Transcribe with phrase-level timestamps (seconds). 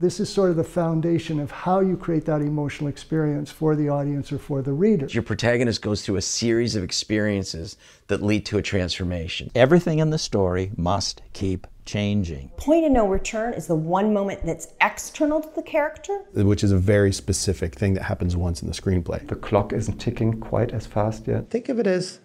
[0.00, 3.88] This is sort of the foundation of how you create that emotional experience for the
[3.88, 5.06] audience or for the reader.
[5.06, 7.76] Your protagonist goes through a series of experiences
[8.06, 9.50] that lead to a transformation.
[9.56, 12.52] Everything in the story must keep changing.
[12.58, 16.26] Point of no return is the one moment that's external to the character.
[16.32, 19.26] Which is a very specific thing that happens once in the screenplay.
[19.26, 21.50] The clock isn't ticking quite as fast yet.
[21.50, 22.20] Think of it as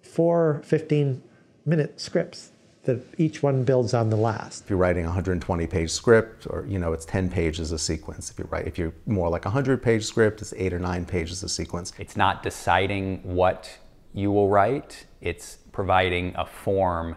[0.00, 1.24] four 15
[1.64, 2.52] minute scripts
[2.86, 4.64] that each one builds on the last.
[4.64, 8.30] If you're writing a 120 page script, or you know, it's 10 pages a sequence.
[8.30, 11.04] If you write, if you're more like a 100 page script, it's eight or nine
[11.04, 11.92] pages a sequence.
[11.98, 13.78] It's not deciding what
[14.14, 17.16] you will write, it's providing a form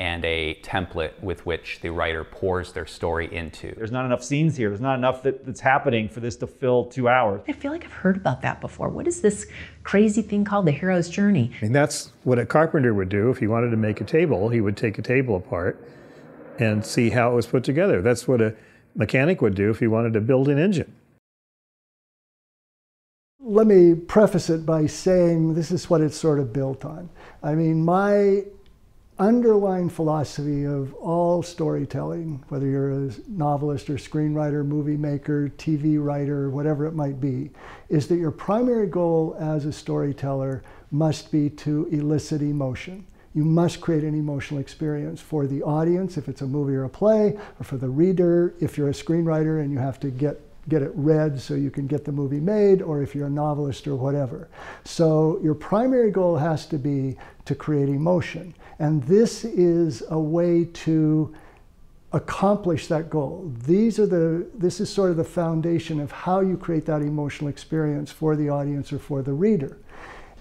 [0.00, 3.74] and a template with which the writer pours their story into.
[3.74, 4.70] There's not enough scenes here.
[4.70, 7.42] There's not enough that, that's happening for this to fill two hours.
[7.46, 8.88] I feel like I've heard about that before.
[8.88, 9.46] What is this
[9.82, 11.52] crazy thing called the hero's journey?
[11.60, 13.28] I mean, that's what a carpenter would do.
[13.28, 15.86] If he wanted to make a table, he would take a table apart
[16.58, 18.00] and see how it was put together.
[18.00, 18.56] That's what a
[18.94, 20.96] mechanic would do if he wanted to build an engine.
[23.38, 27.10] Let me preface it by saying this is what it's sort of built on.
[27.42, 28.44] I mean, my
[29.20, 36.48] underlying philosophy of all storytelling, whether you're a novelist or screenwriter, movie maker, TV writer,
[36.48, 37.50] whatever it might be,
[37.90, 43.06] is that your primary goal as a storyteller must be to elicit emotion.
[43.34, 46.88] You must create an emotional experience for the audience if it's a movie or a
[46.88, 50.82] play, or for the reader if you're a screenwriter and you have to get get
[50.82, 53.96] it read so you can get the movie made, or if you're a novelist or
[53.96, 54.48] whatever.
[54.84, 58.54] So your primary goal has to be to create emotion.
[58.80, 61.34] And this is a way to
[62.12, 63.52] accomplish that goal.
[63.66, 67.50] These are the, this is sort of the foundation of how you create that emotional
[67.50, 69.76] experience for the audience or for the reader.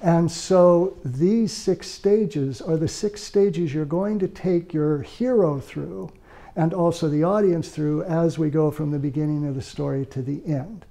[0.01, 5.59] And so these six stages are the six stages you're going to take your hero
[5.59, 6.09] through
[6.55, 10.21] and also the audience through as we go from the beginning of the story to
[10.21, 10.85] the end.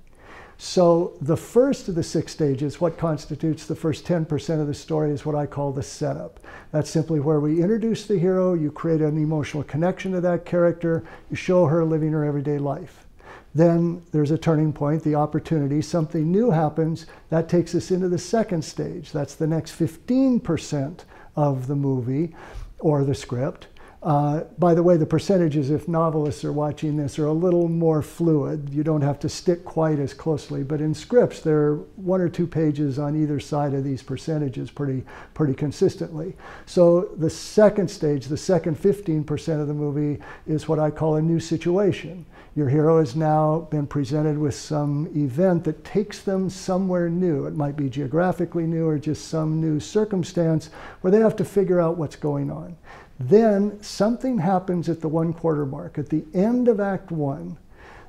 [0.60, 5.12] So the first of the six stages, what constitutes the first 10% of the story
[5.12, 6.40] is what I call the setup.
[6.72, 11.04] That's simply where we introduce the hero, you create an emotional connection to that character,
[11.30, 13.06] you show her living her everyday life.
[13.54, 18.18] Then there's a turning point, the opportunity, something new happens, that takes us into the
[18.18, 19.12] second stage.
[19.12, 21.00] That's the next 15%
[21.36, 22.34] of the movie
[22.80, 23.68] or the script.
[24.00, 28.00] Uh, by the way, the percentages, if novelists are watching this, are a little more
[28.00, 28.72] fluid.
[28.72, 30.62] You don't have to stick quite as closely.
[30.62, 34.70] But in scripts, there are one or two pages on either side of these percentages
[34.70, 35.04] pretty,
[35.34, 36.36] pretty consistently.
[36.64, 41.22] So the second stage, the second 15% of the movie, is what I call a
[41.22, 42.24] new situation.
[42.54, 47.46] Your hero has now been presented with some event that takes them somewhere new.
[47.46, 50.70] It might be geographically new or just some new circumstance
[51.00, 52.76] where they have to figure out what's going on.
[53.18, 57.58] Then something happens at the one quarter mark, at the end of Act One,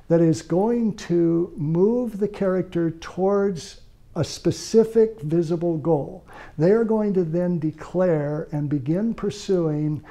[0.08, 3.80] that is going to move the character towards
[4.16, 6.26] a specific visible goal.
[6.58, 10.02] They are going to then declare and begin pursuing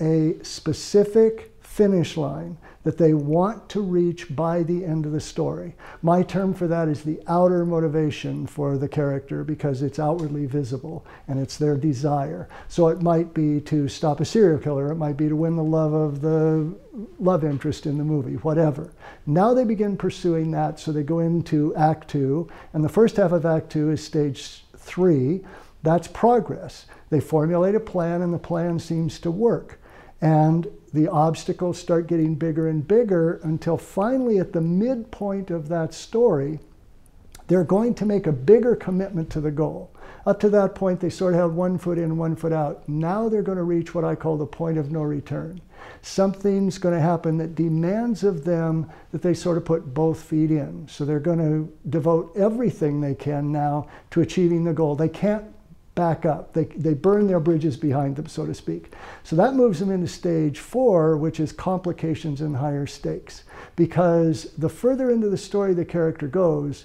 [0.00, 5.74] a specific finish line that they want to reach by the end of the story.
[6.02, 11.04] My term for that is the outer motivation for the character because it's outwardly visible
[11.26, 12.48] and it's their desire.
[12.68, 15.64] So it might be to stop a serial killer, it might be to win the
[15.64, 16.76] love of the
[17.18, 18.92] love interest in the movie, whatever.
[19.26, 23.32] Now they begin pursuing that, so they go into Act Two, and the first half
[23.32, 25.44] of Act Two is stage three.
[25.82, 26.86] That's progress.
[27.10, 29.80] They formulate a plan, and the plan seems to work.
[30.20, 35.94] And the obstacles start getting bigger and bigger until finally, at the midpoint of that
[35.94, 36.60] story,
[37.48, 39.90] they're going to make a bigger commitment to the goal.
[40.26, 42.88] Up to that point, they sort of had one foot in, one foot out.
[42.88, 45.60] Now they're going to reach what I call the point of no return.
[46.02, 50.50] Something's going to happen that demands of them that they sort of put both feet
[50.50, 50.88] in.
[50.88, 54.96] So they're going to devote everything they can now to achieving the goal.
[54.96, 55.44] They can't
[55.96, 56.52] back up.
[56.52, 58.92] They, they burn their bridges behind them, so to speak.
[59.24, 63.42] So that moves them into stage four, which is complications and higher stakes.
[63.74, 66.84] Because the further into the story the character goes,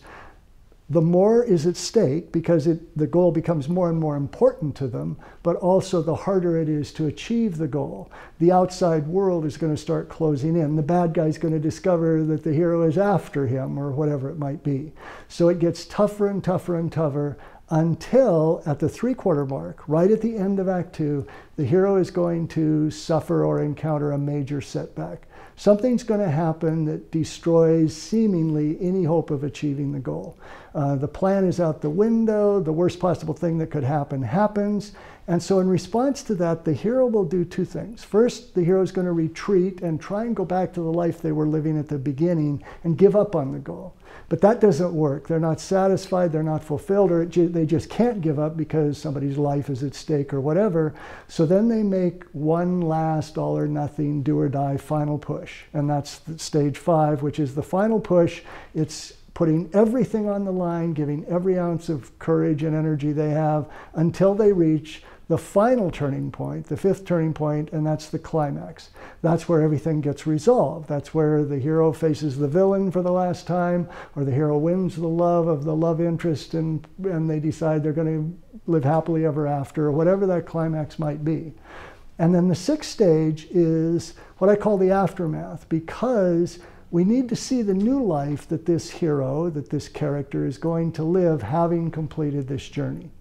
[0.92, 4.88] the more is at stake because it, the goal becomes more and more important to
[4.88, 8.12] them, but also the harder it is to achieve the goal.
[8.40, 10.76] The outside world is going to start closing in.
[10.76, 14.38] The bad guy's going to discover that the hero is after him or whatever it
[14.38, 14.92] might be.
[15.30, 17.38] So it gets tougher and tougher and tougher
[17.72, 21.26] until at the three quarter mark, right at the end of Act Two,
[21.56, 25.28] the hero is going to suffer or encounter a major setback.
[25.56, 30.38] Something's going to happen that destroys seemingly any hope of achieving the goal.
[30.74, 34.94] Uh, the plan is out the window, the worst possible thing that could happen happens,
[35.28, 38.04] And so, in response to that, the hero will do two things.
[38.04, 41.22] First, the hero is going to retreat and try and go back to the life
[41.22, 43.94] they were living at the beginning and give up on the goal.
[44.32, 45.28] But that doesn't work.
[45.28, 49.38] They're not satisfied, they're not fulfilled, or ju- they just can't give up because somebody's
[49.38, 50.94] life is at stake or whatever.
[51.28, 55.64] So then they make one last all or nothing, do or die final push.
[55.74, 58.42] And that's stage five, which is the final push.
[58.74, 63.70] It's putting everything on the line, giving every ounce of courage and energy they have
[63.96, 68.90] until they reach the final turning point, the fifth turning point, and that's the climax.
[69.22, 70.90] That's where everything gets resolved.
[70.90, 74.98] That's where the hero faces the villain for the last time, or the hero wins
[74.98, 79.26] the love of the love interest and, and they decide they're going to live happily
[79.26, 81.54] ever after, or whatever that climax might be.
[82.20, 86.60] And then the sixth stage is what I call the aftermath, because
[86.92, 90.92] we need to see the new life that this hero, that this character is going
[90.92, 93.12] to live having completed this journey.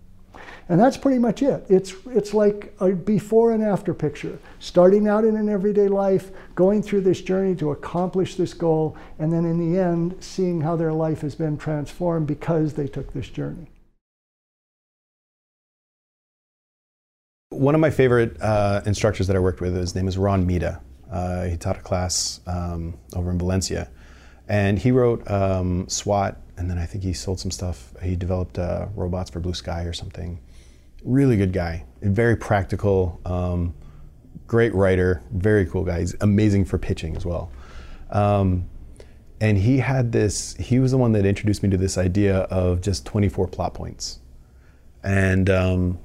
[0.70, 1.66] And that's pretty much it.
[1.68, 4.38] It's, it's like a before and after picture.
[4.60, 9.32] Starting out in an everyday life, going through this journey to accomplish this goal, and
[9.32, 13.28] then in the end, seeing how their life has been transformed because they took this
[13.28, 13.66] journey.
[17.48, 20.80] One of my favorite uh, instructors that I worked with, his name is Ron Mita.
[21.10, 23.90] Uh, he taught a class um, over in Valencia.
[24.46, 27.92] And he wrote um, SWAT, and then I think he sold some stuff.
[28.00, 30.38] He developed uh, robots for Blue Sky or something.
[31.04, 33.74] Really good guy, very practical, um,
[34.46, 36.00] great writer, very cool guy.
[36.00, 37.50] He's amazing for pitching as well.
[38.10, 38.68] Um,
[39.40, 42.82] and he had this, he was the one that introduced me to this idea of
[42.82, 44.20] just 24 plot points.
[45.02, 45.98] And, um,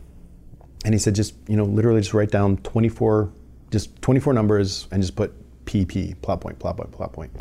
[0.85, 3.33] and he said, just, you know, literally just write down 24
[3.71, 5.33] just 24 numbers and just put
[5.65, 7.31] PP, plot point, plot point, plot point.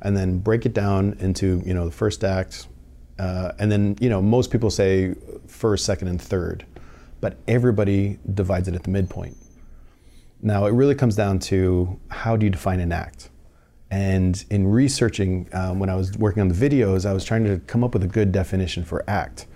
[0.00, 2.68] And then break it down into, you know, the first act.
[3.18, 5.14] Uh, and then, you know, most people say
[5.46, 6.64] first, second, and third,
[7.24, 9.34] but everybody divides it at the midpoint.
[10.42, 13.30] Now, it really comes down to how do you define an act?
[13.90, 17.60] And in researching, um, when I was working on the videos, I was trying to
[17.60, 19.46] come up with a good definition for act.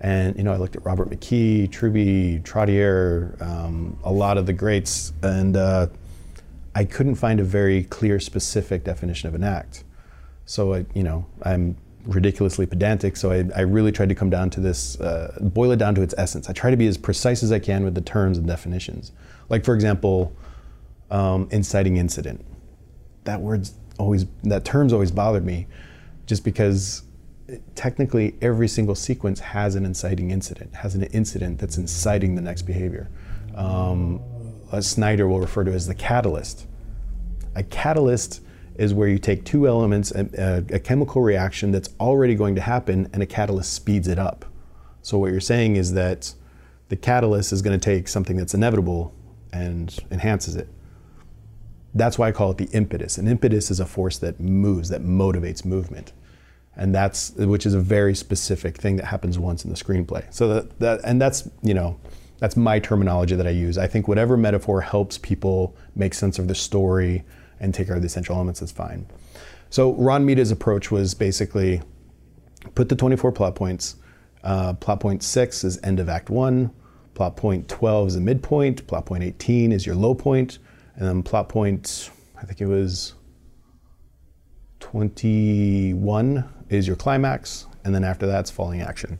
[0.00, 4.52] And you know, I looked at Robert McKee, Truby, Trottier, um, a lot of the
[4.52, 5.86] greats, and uh,
[6.74, 9.82] I couldn't find a very clear, specific definition of an act.
[10.44, 14.50] So I, you know, I'm ridiculously pedantic, so I, I really tried to come down
[14.50, 16.48] to this, uh, boil it down to its essence.
[16.48, 19.12] I try to be as precise as I can with the terms and definitions.
[19.48, 20.32] Like for example,
[21.10, 22.44] um, inciting incident.
[23.24, 25.66] That word's always, that term's always bothered me,
[26.26, 27.02] just because
[27.74, 32.62] technically every single sequence has an inciting incident, has an incident that's inciting the next
[32.62, 33.08] behavior.
[33.54, 34.20] Um,
[34.80, 36.66] Snyder will refer to as the catalyst.
[37.54, 38.42] A catalyst
[38.78, 42.60] is where you take two elements, a, uh, a, chemical reaction that's already going to
[42.60, 44.44] happen, and a catalyst speeds it up.
[45.02, 46.32] So what you're saying is that
[46.88, 49.14] the catalyst is going to take something that's inevitable
[49.52, 50.68] and enhances it.
[51.94, 53.18] That's why I call it the impetus.
[53.18, 56.12] An impetus is a force that moves, that motivates movement
[56.78, 60.24] and that's which is a very specific thing that happens once in the screenplay.
[60.32, 61.98] So that, that and that's you know
[62.38, 63.76] that's my terminology that I use.
[63.76, 67.24] I think whatever metaphor helps people make sense of the story
[67.60, 69.06] and take out the essential elements is fine.
[69.70, 71.82] So Ron Mita's approach was basically
[72.74, 73.96] put the 24 plot points.
[74.42, 76.70] Uh, plot point six is end of act one.
[77.14, 78.86] Plot point 12 is the midpoint.
[78.86, 80.58] Plot point 18 is your low point,
[80.96, 82.10] and then plot point
[82.40, 83.14] I think it was
[84.80, 89.18] 21 is your climax, and then after that, it's falling action.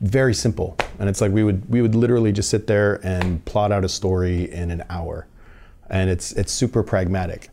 [0.00, 3.72] Very simple, and it's like we would we would literally just sit there and plot
[3.72, 5.26] out a story in an hour,
[5.90, 7.50] and it's it's super pragmatic.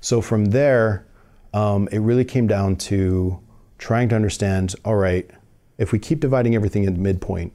[0.00, 1.06] So from there,
[1.54, 3.40] um, it really came down to
[3.78, 4.74] trying to understand.
[4.84, 5.30] All right,
[5.78, 7.54] if we keep dividing everything in midpoint,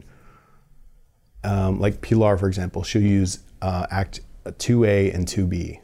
[1.43, 5.79] um, like Pilar, for example, she'll use uh, Act 2A and 2B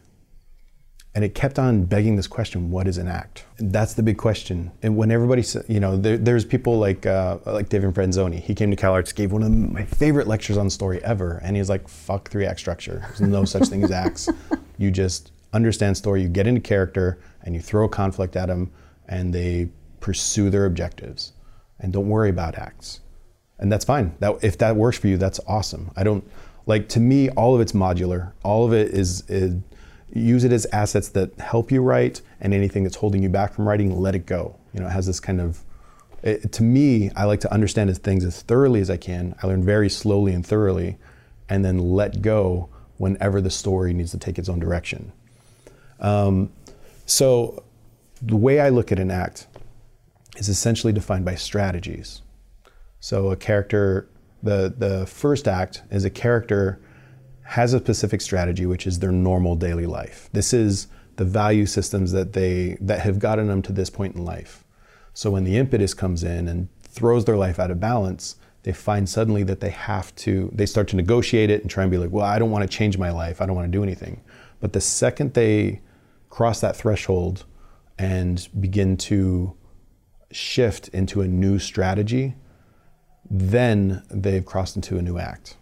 [1.16, 3.46] and it kept on begging this question: What is an act?
[3.60, 4.72] And that's the big question.
[4.82, 8.40] And when everybody, you know, there, there's people like uh, like David Franzoni.
[8.40, 11.70] He came to CalArts, gave one of my favorite lectures on story ever, and he's
[11.70, 13.04] like, "Fuck three act structure.
[13.08, 14.30] There's no such thing as acts.
[14.80, 16.24] You just understand story.
[16.24, 18.72] You get into character, and you throw a conflict at them,
[19.08, 21.34] and they pursue their objectives,
[21.80, 23.02] and don't worry about acts.
[23.60, 24.16] And that's fine.
[24.20, 25.92] That if that works for you, that's awesome.
[25.96, 26.28] I don't
[26.66, 28.32] like to me all of it's modular.
[28.44, 29.56] All of it is, is
[30.14, 33.68] use it as assets that help you write and anything that's holding you back from
[33.68, 34.56] writing let it go.
[34.74, 35.64] You know it has this kind of
[36.22, 39.36] it, to me i like to understand as things as thoroughly as i can.
[39.44, 40.98] I learn very slowly and thoroughly
[41.50, 45.12] and then let go whenever the story needs to take its own direction.
[46.00, 46.52] Um,
[47.06, 47.64] so
[48.22, 49.48] the way i look at an act
[50.38, 52.22] is essentially defined by strategies.
[53.00, 54.08] So a character
[54.44, 56.80] The the first act is a character
[57.44, 60.30] has a specific strategy, which is their normal daily life.
[60.34, 64.26] This is the value systems that they that have gotten them to this point in
[64.26, 64.64] life.
[65.14, 69.08] So when the impetus comes in and throws their life out of balance, they find
[69.08, 72.12] suddenly that they have to they start to negotiate it and try and be like,
[72.12, 73.42] well, I don't want to change my life.
[73.42, 74.22] I don't want to do anything.
[74.60, 75.82] But the second they
[76.30, 77.46] cross that threshold
[78.00, 79.56] and begin to
[80.32, 82.36] shift into a new strategy,
[83.30, 85.58] then they've crossed into a new act.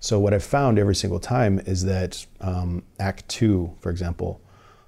[0.00, 4.40] So what I've found every single time is that um, Act Two, for example,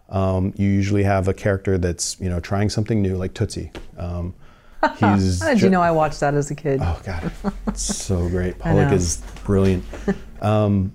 [0.09, 3.73] um, you usually have a character that's you know trying something new, like Tootsie.
[3.97, 4.35] Um,
[4.99, 6.81] he's How did you know I watched that as a kid?
[6.83, 7.33] Oh God,
[7.67, 8.59] it's so great.
[8.59, 9.85] Pollack is brilliant.
[10.41, 10.93] um,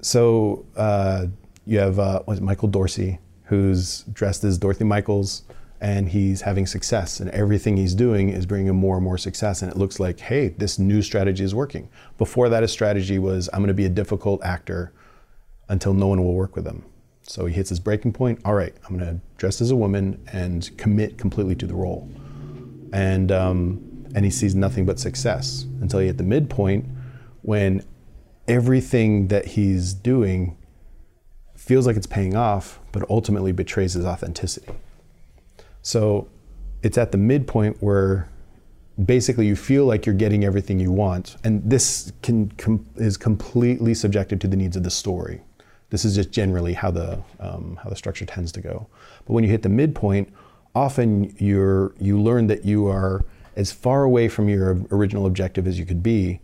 [0.00, 1.26] so uh,
[1.66, 5.42] you have uh, was Michael Dorsey, who's dressed as Dorothy Michaels,
[5.80, 9.62] and he's having success, and everything he's doing is bringing him more and more success.
[9.62, 11.88] And it looks like, hey, this new strategy is working.
[12.16, 14.92] Before that, his strategy was, I'm going to be a difficult actor
[15.68, 16.84] until no one will work with him.
[17.22, 18.40] So he hits his breaking point.
[18.44, 22.08] All right, I'm going to dress as a woman and commit completely to the role
[22.92, 26.86] and um, and he sees nothing but success until he hit the midpoint
[27.42, 27.84] when
[28.46, 30.56] everything that he's doing
[31.54, 34.72] feels like it's paying off, but ultimately betrays his authenticity.
[35.88, 36.28] So
[36.82, 38.28] it's at the midpoint where
[39.06, 43.94] basically you feel like you're getting everything you want, and this can com- is completely
[43.94, 45.40] subjective to the needs of the story.
[45.88, 48.86] This is just generally how the um, how the structure tends to go.
[49.24, 50.30] But when you hit the midpoint,
[50.74, 53.24] often you're you learn that you are
[53.56, 56.40] as far away from your original objective as you could be,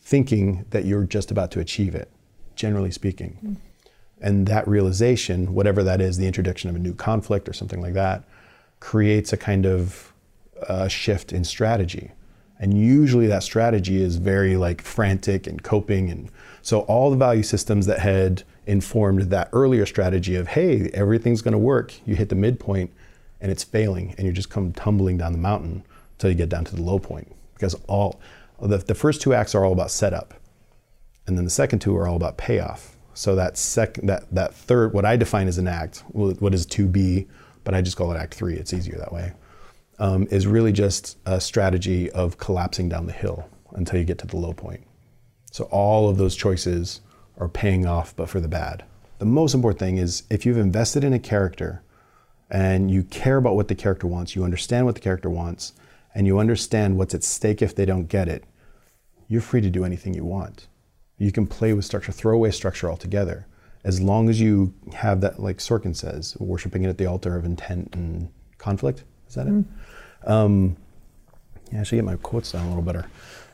[0.00, 2.10] thinking that you're just about to achieve it.
[2.56, 3.60] Generally speaking,
[4.20, 7.94] and that realization, whatever that is, the introduction of a new conflict or something like
[7.94, 8.24] that,
[8.80, 10.12] creates a kind of
[10.66, 12.12] uh, shift in strategy.
[12.60, 16.10] And usually that strategy is very like frantic and coping.
[16.10, 16.30] And
[16.62, 21.52] so all the value systems that had informed that earlier strategy of, hey, everything's going
[21.52, 22.92] to work, you hit the midpoint
[23.40, 26.64] and it's failing and you just come tumbling down the mountain until you get down
[26.64, 27.32] to the low point.
[27.54, 28.20] Because all
[28.60, 30.34] the, the first two acts are all about setup.
[31.26, 32.96] And then the second two are all about payoff.
[33.14, 36.86] So that second, that, that third, what I define as an act, what is to
[36.86, 37.28] be,
[37.68, 38.54] but I just call it act three.
[38.54, 39.34] It's easier that way
[39.98, 44.26] um, is really just a strategy of collapsing down the hill until you get to
[44.26, 44.86] the low point.
[45.52, 47.02] So all of those choices
[47.36, 48.86] are paying off, but for the bad.
[49.18, 51.82] The most important thing is if you've invested in a character
[52.48, 55.74] and you care about what the character wants, you understand what the character wants,
[56.14, 58.44] and you understand what's at stake if they don't get it,
[59.28, 60.68] you're free to do anything you want.
[61.18, 63.46] You can play with structure, throw away structure altogether.
[63.84, 67.44] As long as you have that, like Sorkin says, worshiping it at the altar of
[67.44, 69.04] intent and conflict.
[69.28, 69.64] Is that it?
[70.26, 70.76] Um,
[71.72, 73.06] yeah, I should get my quotes down a little better.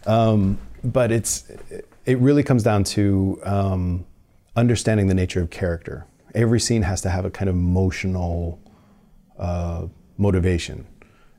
[0.07, 1.51] Um, but it's
[2.05, 4.07] it really comes down to um,
[4.57, 6.07] understanding the nature of character.
[6.35, 8.61] Every scene has to have a kind of emotional
[9.39, 9.87] uh,
[10.19, 10.87] motivation,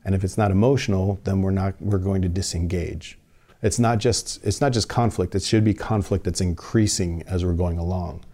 [0.04, 3.18] and if it's not emotional, then we're not we're going to disengage.
[3.62, 5.34] It's not just it's not just conflict.
[5.34, 8.24] It should be conflict that's increasing as we're going along.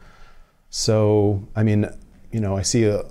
[0.74, 1.86] So I mean,
[2.32, 3.04] you know, I see a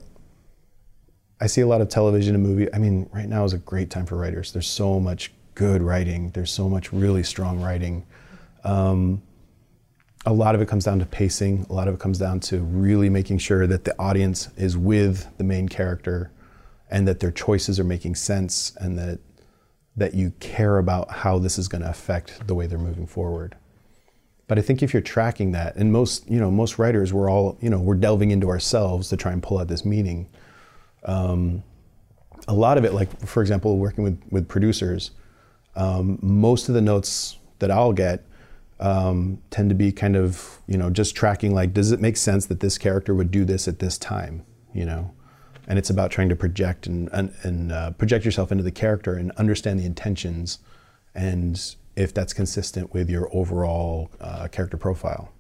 [1.39, 2.74] I see a lot of television and movie.
[2.74, 4.51] I mean, right now is a great time for writers.
[4.51, 6.32] There's so much good writing.
[6.32, 8.06] There's so much really strong writing.
[8.63, 9.22] Um,
[10.25, 11.68] a lot of it comes down to pacing.
[11.70, 15.27] A lot of it comes down to really making sure that the audience is with
[15.38, 16.32] the main character,
[16.89, 19.20] and that their choices are making sense, and that
[19.96, 23.56] that you care about how this is going to affect the way they're moving forward.
[24.51, 27.58] But I think if you're tracking that, and most you know most writers, we're all
[27.62, 30.27] you know we're delving into ourselves to try and pull out this meaning
[31.05, 31.63] um,
[32.50, 35.12] a lot of it, like for example, working with with producers,
[35.77, 38.25] um, most of the notes that I'll get
[38.81, 42.48] um, tend to be kind of you know just tracking like, does it make sense
[42.48, 45.13] that this character would do this at this time, you know?
[45.65, 49.15] And it's about trying to project and and, and uh, project yourself into the character
[49.15, 50.60] and understand the intentions,
[51.15, 51.58] and
[52.01, 55.31] if that's consistent with your overall uh, character profile.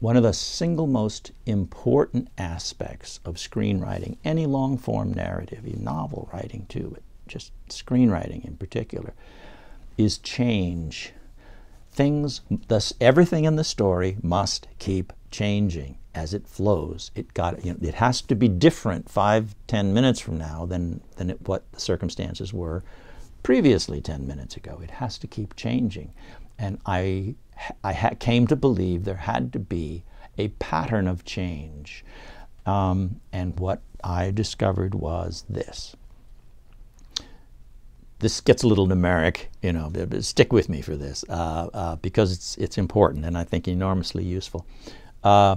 [0.00, 6.66] One of the single most important aspects of screenwriting, any long form narrative, novel writing
[6.68, 9.14] too, but just screenwriting in particular,
[9.96, 11.12] is change.
[11.92, 17.10] Things, thus, everything in the story must keep changing as it flows.
[17.14, 21.00] It got, you know, it has to be different five, ten minutes from now than
[21.16, 22.82] than it, what the circumstances were
[23.42, 24.80] previously ten minutes ago.
[24.82, 26.12] It has to keep changing,
[26.58, 27.34] and I
[27.84, 30.04] I came to believe there had to be
[30.38, 32.04] a pattern of change.
[32.64, 35.96] Um, and what I discovered was this
[38.22, 41.96] this gets a little numeric, you know, but stick with me for this uh, uh,
[41.96, 44.64] because it's, it's important and I think enormously useful.
[45.24, 45.56] Uh,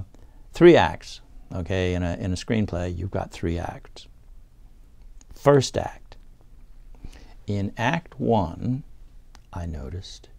[0.56, 1.20] three acts,
[1.54, 4.08] okay, in a, in a screenplay, you've got three acts.
[5.34, 6.16] First act.
[7.46, 8.84] In Act One,
[9.54, 10.30] I noticed,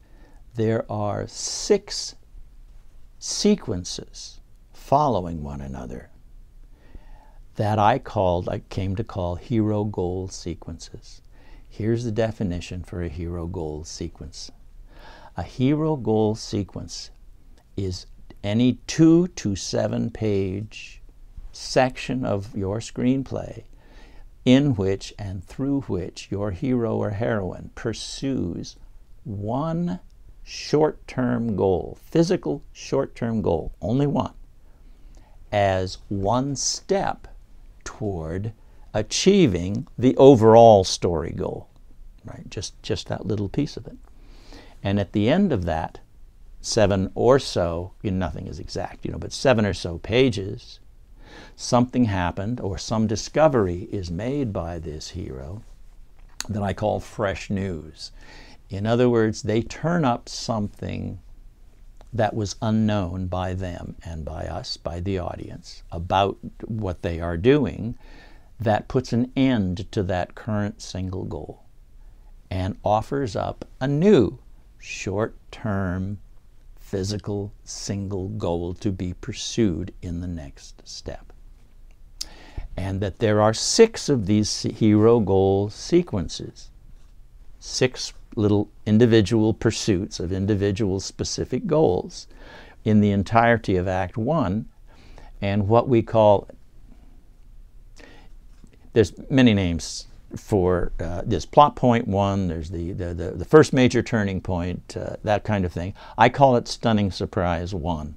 [0.55, 2.17] there are six
[3.19, 4.41] sequences
[4.73, 6.09] following one another
[7.57, 11.21] that I called, I came to call hero goal sequences.
[11.69, 14.51] Here's the definition for a hero goal sequence.
[15.37, 17.11] A hero goal sequence
[17.77, 18.07] is
[18.47, 21.03] any two to seven page
[21.53, 23.65] section of your screenplay
[24.45, 28.77] in which and through which your hero or heroine pursues
[29.25, 29.99] one
[30.45, 34.35] short term goal, physical short term goal, only one,
[35.51, 37.27] as one step
[37.83, 38.53] toward
[38.95, 41.69] achieving the overall story goal,
[42.25, 42.49] right?
[42.49, 43.97] Just, just that little piece of it.
[44.85, 45.99] And at the end of that,
[46.61, 50.81] seven or so, you know, nothing is exact, you know, but seven or so pages,
[51.55, 55.63] something happened or some discovery is made by this hero
[56.49, 58.13] that I call fresh news.
[58.69, 61.21] In other words, they turn up something
[62.13, 67.37] that was unknown by them and by us, by the audience, about what they are
[67.37, 67.97] doing
[68.59, 71.63] that puts an end to that current single goal
[72.51, 74.39] and offers up a new
[74.79, 76.19] short term
[76.87, 81.33] physical single goal to be pursued in the next step.
[82.77, 86.71] And that there are six of these hero goal sequences,
[87.59, 92.29] six little individual pursuits of individual specific goals
[92.85, 94.69] in the entirety of Act One,
[95.43, 96.49] and what we call
[98.93, 103.73] there's many names for uh, this plot point one, there's the, the, the, the first
[103.73, 105.95] major turning point, uh, that kind of thing.
[106.19, 108.17] I call it stunning surprise one.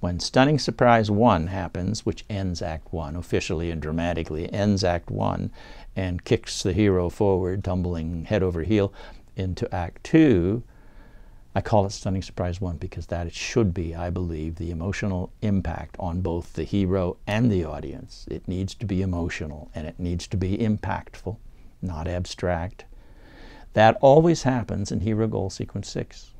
[0.00, 5.50] When stunning surprise one happens, which ends act one officially and dramatically, ends act one
[5.96, 8.92] and kicks the hero forward, tumbling head over heel
[9.36, 10.62] into act two,
[11.56, 15.94] I call it Stunning Surprise 1 because that should be, I believe, the emotional impact
[16.00, 18.26] on both the hero and the audience.
[18.28, 21.36] It needs to be emotional and it needs to be impactful,
[21.80, 22.86] not abstract.
[23.74, 26.32] That always happens in Hero Goal Sequence 6.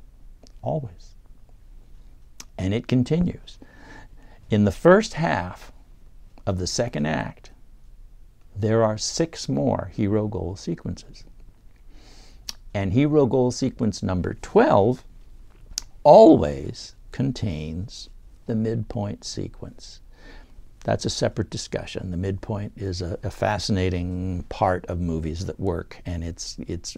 [0.61, 1.15] Always.
[2.57, 3.57] And it continues.
[4.49, 5.71] In the first half
[6.45, 7.51] of the second act,
[8.55, 11.23] there are six more hero goal sequences.
[12.75, 15.05] And hero goal sequence number 12
[16.03, 18.09] always contains
[18.47, 20.01] the midpoint sequence.
[20.83, 22.11] That's a separate discussion.
[22.11, 26.97] The midpoint is a, a fascinating part of movies that work, and it's, it's,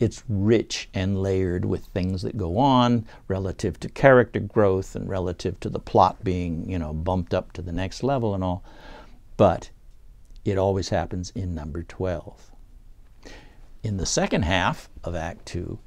[0.00, 5.60] it's rich and layered with things that go on relative to character growth and relative
[5.60, 8.64] to the plot being, you know, bumped up to the next level and all.
[9.36, 9.70] But
[10.44, 12.47] it always happens in number 12.
[13.82, 15.78] In the second half of Act Two,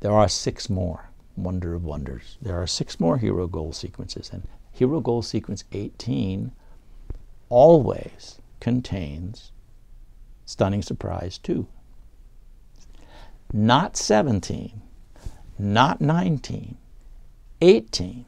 [0.00, 2.36] there are six more wonder of wonders.
[2.42, 6.52] There are six more hero goal sequences, and hero goal sequence 18
[7.48, 9.52] always contains
[10.46, 11.66] Stunning Surprise 2.
[13.52, 14.82] Not 17,
[15.58, 16.76] not 19,
[17.60, 18.24] 18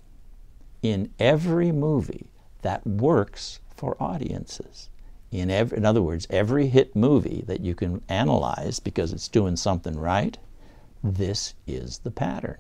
[0.83, 2.27] in every movie
[2.63, 4.90] that works for audiences
[5.31, 9.99] in, in other words, every hit movie that you can analyze because it's doing something
[9.99, 10.37] right,
[11.03, 12.59] this is the pattern.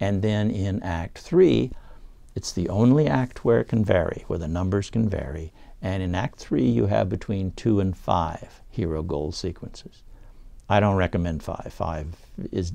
[0.00, 1.70] And then in Act 3,
[2.34, 5.52] it's the only act where it can vary, where the numbers can vary.
[5.82, 10.02] And in Act 3, you have between two and five hero goal sequences.
[10.68, 11.72] I don't recommend five.
[11.72, 12.14] Five
[12.52, 12.72] is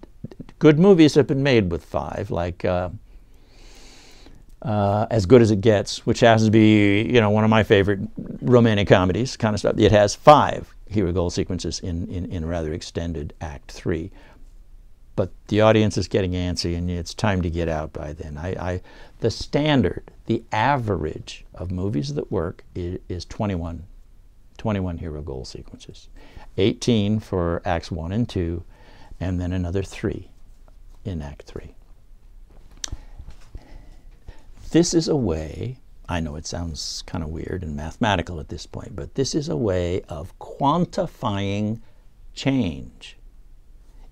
[0.59, 2.89] good movies have been made with five, like uh,
[4.63, 7.63] uh, as good as it gets, which happens to be you know one of my
[7.63, 7.99] favorite
[8.41, 9.77] romantic comedies kind of stuff.
[9.77, 14.11] It has five hero goal sequences in, in, in rather extended Act Three,
[15.15, 18.37] but the audience is getting antsy and it's time to get out by then.
[18.37, 18.81] I, I
[19.19, 23.83] the standard, the average of movies that work is, is 21,
[24.57, 26.07] 21 hero goal sequences,
[26.57, 28.63] 18 for Acts One and Two,
[29.19, 30.29] and then another three
[31.03, 31.72] in Act Three.
[34.73, 35.77] This is a way,
[36.09, 39.47] I know it sounds kind of weird and mathematical at this point, but this is
[39.47, 41.79] a way of quantifying
[42.33, 43.15] change.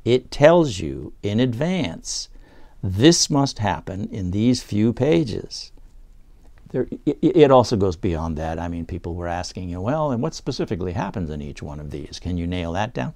[0.06, 2.30] It tells you in advance
[2.84, 5.72] this must happen in these few pages.
[6.70, 8.60] there, it, it, also goes beyond that.
[8.60, 11.90] I mean, people were asking you, well, and what specifically happens in each one of
[11.90, 12.20] these?
[12.20, 13.16] Can you nail that down?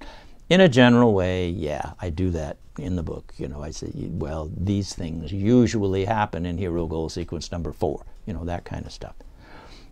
[0.50, 3.32] In a general way, yeah, I do that in the book.
[3.36, 8.04] You know, I say, well, these things usually happen in hero goal sequence number four.
[8.26, 9.14] You know, that kind of stuff.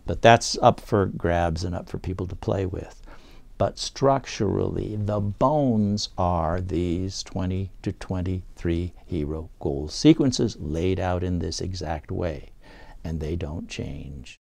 [0.05, 3.01] But that's up for grabs and up for people to play with.
[3.57, 11.39] But structurally, the bones are these 20 to 23 hero goal sequences laid out in
[11.39, 12.49] this exact way
[13.03, 14.39] and they don't change.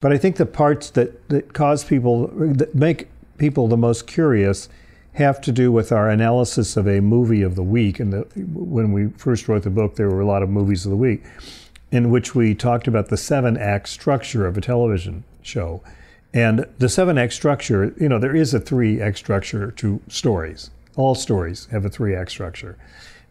[0.00, 4.68] But I think the parts that, that cause people, that make people the most curious,
[5.14, 8.00] have to do with our analysis of a movie of the week.
[8.00, 10.96] And when we first wrote the book, there were a lot of movies of the
[10.96, 11.22] week
[11.92, 15.80] in which we talked about the seven act structure of a television show.
[16.32, 20.70] And the seven act structure, you know, there is a three act structure to stories.
[20.96, 22.76] All stories have a three act structure.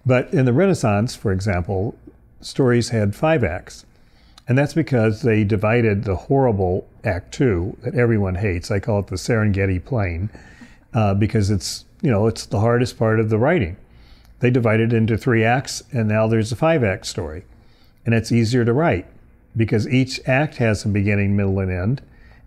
[0.06, 1.96] But in the Renaissance, for example,
[2.40, 3.86] stories had five acts.
[4.48, 8.72] And that's because they divided the horrible Act Two that everyone hates.
[8.72, 10.30] I call it the Serengeti Plain
[10.94, 13.78] uh, because it's you know it's the hardest part of the writing.
[14.40, 17.46] They divided it into three acts, and now there's a five act story,
[18.06, 19.08] and it's easier to write
[19.56, 22.02] because each act has a beginning, middle, and end,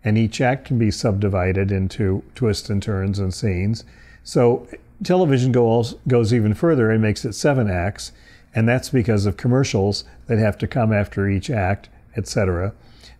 [0.04, 3.84] and each act can be subdivided into twists and turns and scenes.
[4.24, 4.66] So
[5.02, 8.12] television goes, goes even further and makes it seven acts,
[8.54, 12.72] and that's because of commercials that have to come after each act, etc.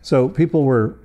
[0.02, 0.96] So people were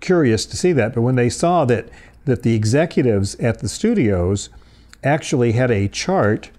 [0.00, 1.88] curious to see that, but when they saw that
[2.24, 4.50] that the executives at the studios
[5.02, 6.50] actually had a chart,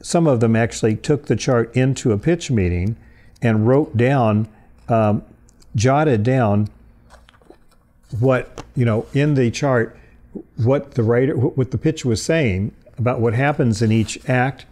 [0.00, 2.96] some of them actually took the chart into a pitch meeting
[3.42, 4.48] and wrote down,
[4.88, 5.22] um,
[5.76, 6.68] jotted down
[8.18, 9.96] what you know in the chart
[10.56, 14.66] what the writer what the pitch was saying about what happens in each act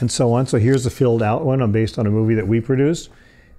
[0.00, 0.46] and so on.
[0.46, 3.10] So here's a filled out one based on a movie that we produced.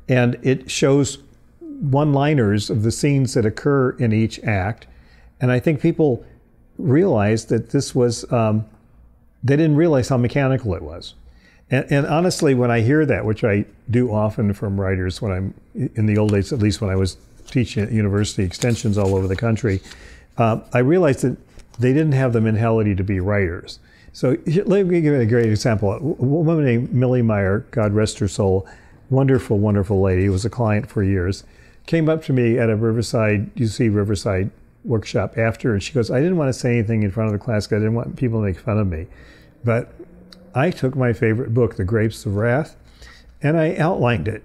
[0.10, 1.20] And it shows
[1.60, 4.88] one liners of the scenes that occur in each act.
[5.40, 6.26] And I think people
[6.78, 8.66] realized that this was, um,
[9.44, 11.14] they didn't realize how mechanical it was.
[11.70, 15.54] And, and, honestly, when I hear that, which I do often from writers when I'm
[15.96, 17.18] in the old days, at least when I was
[17.48, 19.82] teaching at university extensions all over the country,
[20.38, 21.38] uh, I realized that
[21.80, 23.80] they didn't have the mentality to be writers.
[24.14, 25.92] So let me give you a great example.
[25.92, 28.68] A woman named Millie Meyer, God rest her soul,
[29.10, 31.44] wonderful, wonderful lady, was a client for years,
[31.88, 34.52] came up to me at a Riverside, UC Riverside
[34.86, 37.44] workshop after, and she goes, I didn't want to say anything in front of the
[37.44, 39.08] class because I didn't want people to make fun of me.
[39.64, 39.92] But
[40.54, 42.76] I took my favorite book, The Grapes of Wrath,
[43.42, 44.44] and I outlined it.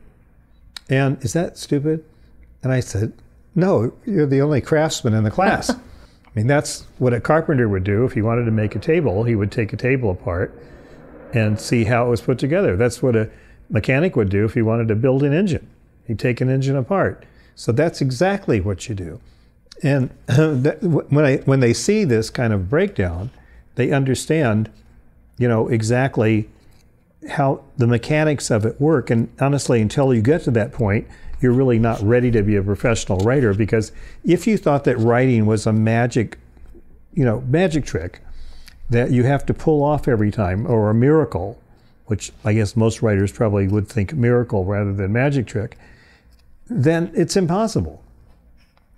[0.88, 2.04] And is that stupid?
[2.62, 3.12] And I said,
[3.54, 5.74] No, you're the only craftsman in the class.
[6.38, 8.04] Mean, that's what a carpenter would do.
[8.04, 10.56] If he wanted to make a table, he would take a table apart
[11.34, 12.76] and see how it was put together.
[12.76, 13.28] That's what a
[13.68, 15.68] mechanic would do if he wanted to build an engine.
[16.06, 17.26] He'd take an engine apart.
[17.56, 19.20] So that's exactly what you do.
[19.82, 20.10] And
[21.10, 23.30] when, I, when they see this kind of breakdown,
[23.74, 24.70] they understand,
[25.38, 26.48] you know, exactly
[27.30, 29.10] how the mechanics of it work.
[29.10, 31.08] And honestly, until you get to that point,
[31.40, 33.92] you're really not ready to be a professional writer because
[34.24, 36.38] if you thought that writing was a magic,
[37.14, 38.20] you know, magic trick
[38.90, 41.60] that you have to pull off every time or a miracle,
[42.06, 45.78] which I guess most writers probably would think miracle rather than magic trick,
[46.68, 48.02] then it's impossible.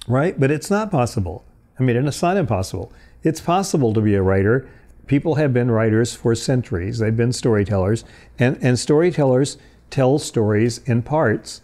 [0.08, 0.38] Right?
[0.38, 1.44] But it's not possible.
[1.78, 2.92] I mean, it's not impossible.
[3.22, 4.68] It's possible to be a writer.
[5.06, 6.98] People have been writers for centuries.
[6.98, 8.04] They've been storytellers.
[8.38, 9.58] And, and storytellers
[9.90, 11.60] tell stories in parts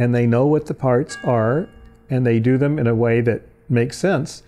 [0.00, 1.68] and they know what the parts are
[2.08, 4.42] and they do them in a way that makes sense.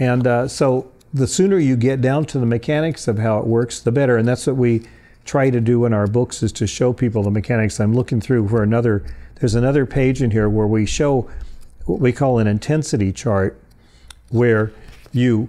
[0.00, 3.78] And uh, so the sooner you get down to the mechanics of how it works,
[3.78, 4.16] the better.
[4.16, 4.82] And that's what we
[5.24, 7.78] try to do in our books is to show people the mechanics.
[7.78, 11.30] I'm looking through for another, there's another page in here where we show
[11.84, 13.60] what we call an intensity chart
[14.30, 14.72] where
[15.12, 15.48] you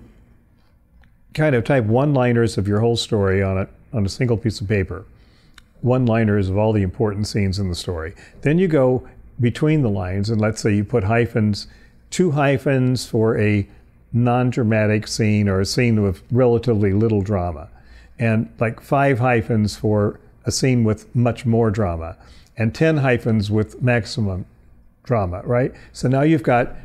[1.34, 4.62] kind of type one liners of your whole story on it on a single piece
[4.62, 5.04] of paper
[5.82, 8.16] one liners of all the important scenes in the story.
[8.42, 9.08] Then you go
[9.40, 11.68] between the lines, and let's say you put hyphens,
[12.10, 13.68] two hyphens for a
[14.14, 17.70] non dramatic scene or a scene with relatively little drama,
[18.18, 22.18] and like five hyphens for a scene with much more drama,
[22.58, 24.46] and 10 hyphens with maximum
[25.04, 25.74] drama, right?
[25.94, 26.76] So now you've got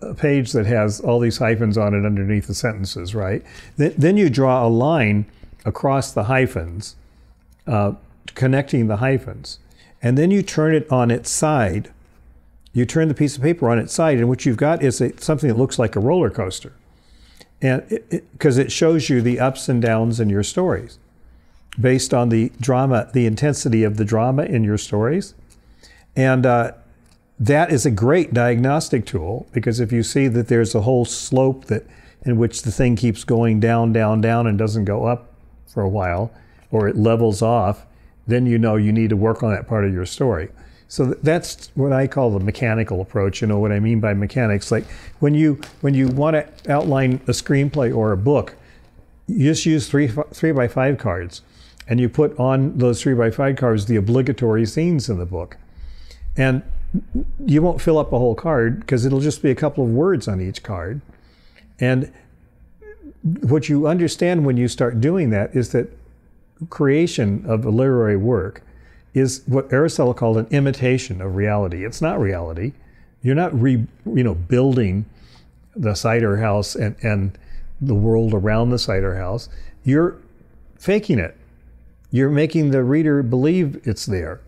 [0.00, 3.44] a page that has all these hyphens on it underneath the sentences, right?
[3.76, 5.26] Then you draw a line
[5.64, 6.96] across the hyphens,
[7.66, 7.94] uh,
[8.34, 9.58] connecting the hyphens
[10.02, 11.90] and then you turn it on its side.
[12.74, 15.18] You turn the piece of paper on its side, and what you've got is a,
[15.20, 16.72] something that looks like a roller coaster,
[17.60, 17.86] and
[18.32, 20.98] because it, it, it shows you the ups and downs in your stories,
[21.80, 25.34] based on the drama, the intensity of the drama in your stories,
[26.14, 26.72] And uh,
[27.38, 31.66] that is a great diagnostic tool because if you see that there's a whole slope
[31.66, 31.86] that
[32.24, 35.32] in which the thing keeps going down, down, down and doesn't go up
[35.66, 36.30] for a while,
[36.70, 37.86] or it levels off,
[38.26, 40.48] then you know you need to work on that part of your story.
[40.88, 43.40] So that's what I call the mechanical approach.
[43.40, 44.70] You know what I mean by mechanics?
[44.70, 44.84] Like
[45.20, 48.56] when you when you want to outline a screenplay or a book,
[49.26, 51.40] you just use three three by five cards,
[51.88, 55.56] and you put on those three by five cards the obligatory scenes in the book,
[56.36, 56.62] and
[57.46, 60.28] you won't fill up a whole card because it'll just be a couple of words
[60.28, 61.00] on each card,
[61.80, 62.12] and
[63.40, 65.88] what you understand when you start doing that is that
[66.70, 68.62] creation of a literary work
[69.14, 71.84] is what Aristotle called an imitation of reality.
[71.84, 72.72] It's not reality.
[73.22, 75.04] You're not re, you know building
[75.76, 77.38] the cider house and, and
[77.80, 79.48] the world around the cider house.
[79.84, 80.16] You're
[80.78, 81.36] faking it.
[82.10, 84.40] You're making the reader believe it's there.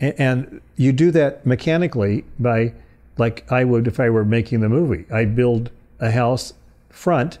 [0.00, 2.72] And, and you do that mechanically by,
[3.18, 5.04] like I would if I were making the movie.
[5.12, 5.70] I build
[6.00, 6.54] a house
[6.90, 7.38] front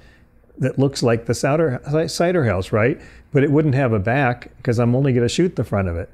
[0.58, 3.00] that looks like the cider, cider house, right?
[3.32, 5.96] But it wouldn't have a back because I'm only going to shoot the front of
[5.96, 6.10] it.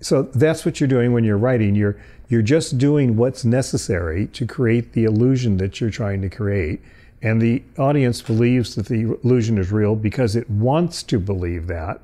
[0.00, 1.74] So that's what you're doing when you're writing.
[1.74, 1.96] You're
[2.28, 6.80] you're just doing what's necessary to create the illusion that you're trying to create.
[7.22, 12.00] And the audience believes that the illusion is real because it wants to believe that.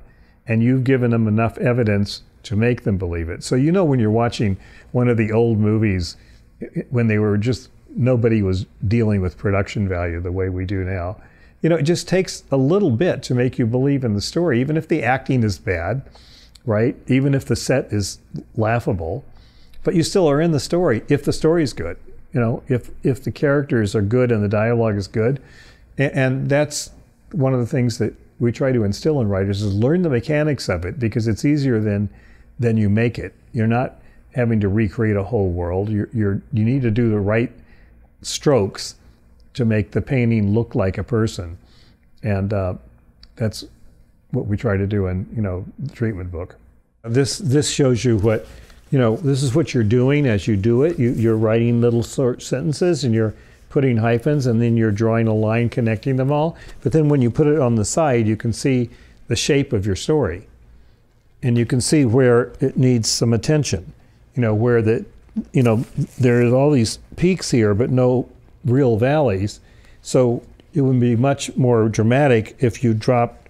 [0.47, 3.43] And you've given them enough evidence to make them believe it.
[3.43, 4.57] So you know when you're watching
[4.91, 6.17] one of the old movies
[6.89, 11.17] when they were just nobody was dealing with production value the way we do now.
[11.63, 14.61] You know, it just takes a little bit to make you believe in the story,
[14.61, 16.03] even if the acting is bad
[16.65, 16.95] right?
[17.07, 18.19] Even if the set is
[18.55, 19.23] laughable,
[19.83, 21.97] but you still are in the story if the story is good.
[22.33, 25.41] You know, if if the characters are good and the dialogue is good,
[25.97, 26.91] and, and that's
[27.31, 30.69] one of the things that we try to instill in writers is learn the mechanics
[30.69, 32.09] of it because it's easier than
[32.59, 33.33] than you make it.
[33.51, 33.99] You're not
[34.33, 35.89] having to recreate a whole world.
[35.89, 37.51] You're, you're you need to do the right
[38.21, 38.95] strokes
[39.53, 41.57] to make the painting look like a person,
[42.23, 42.73] and uh,
[43.35, 43.65] that's
[44.31, 46.55] what we try to do in you know the treatment book.
[47.03, 48.47] This this shows you what
[48.91, 49.17] you know.
[49.17, 50.99] This is what you're doing as you do it.
[50.99, 53.33] You, you're writing little short sentences and you're
[53.69, 56.55] putting hyphens and then you're drawing a line connecting them all.
[56.81, 58.89] But then when you put it on the side, you can see
[59.27, 60.47] the shape of your story,
[61.41, 63.93] and you can see where it needs some attention.
[64.35, 65.05] You know where the
[65.51, 65.85] you know
[66.19, 68.29] there's all these peaks here, but no
[68.65, 69.59] real valleys.
[70.01, 73.47] So it would be much more dramatic if you dropped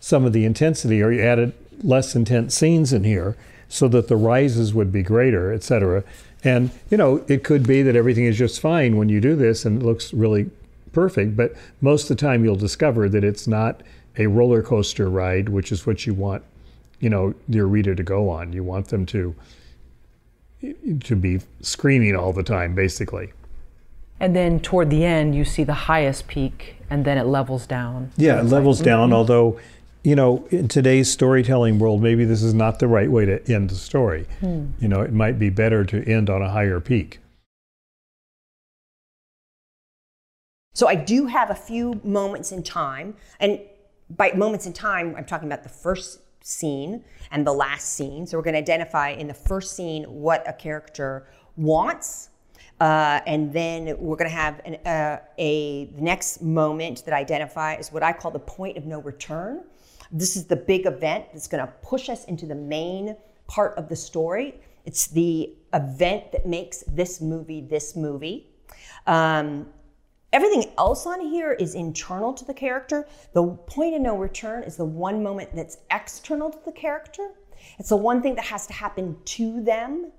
[0.00, 3.36] some of the intensity or you added less intense scenes in here
[3.68, 6.04] so that the rises would be greater, et cetera.
[6.44, 9.64] And, you know, it could be that everything is just fine when you do this
[9.64, 10.50] and it looks really
[10.92, 13.82] perfect, but most of the time you'll discover that it's not
[14.16, 16.42] a roller coaster ride, which is what you want,
[17.00, 18.52] you know, your reader to go on.
[18.52, 19.34] You want them to
[21.04, 23.32] to be screaming all the time, basically.
[24.18, 28.10] And then toward the end, you see the highest peak, and then it levels down.
[28.16, 29.16] Yeah, so it levels like, down, mm-hmm.
[29.16, 29.60] although
[30.06, 33.70] you know, in today's storytelling world, maybe this is not the right way to end
[33.70, 34.24] the story.
[34.38, 34.66] Hmm.
[34.78, 37.18] You know, it might be better to end on a higher peak.
[40.74, 43.58] So I do have a few moments in time, and
[44.08, 47.02] by moments in time, I'm talking about the first scene
[47.32, 48.28] and the last scene.
[48.28, 51.26] So we're going to identify in the first scene what a character
[51.56, 52.28] wants.
[52.80, 57.18] Uh, and then we're going to have an, uh, a the next moment that I
[57.18, 59.64] identify is what I call the point of no return.
[60.12, 63.88] This is the big event that's going to push us into the main part of
[63.88, 64.60] the story.
[64.84, 68.50] It's the event that makes this movie this movie.
[69.06, 69.68] Um,
[70.32, 73.06] everything else on here is internal to the character.
[73.32, 77.30] The point of no return is the one moment that's external to the character.
[77.78, 80.12] It's the one thing that has to happen to them.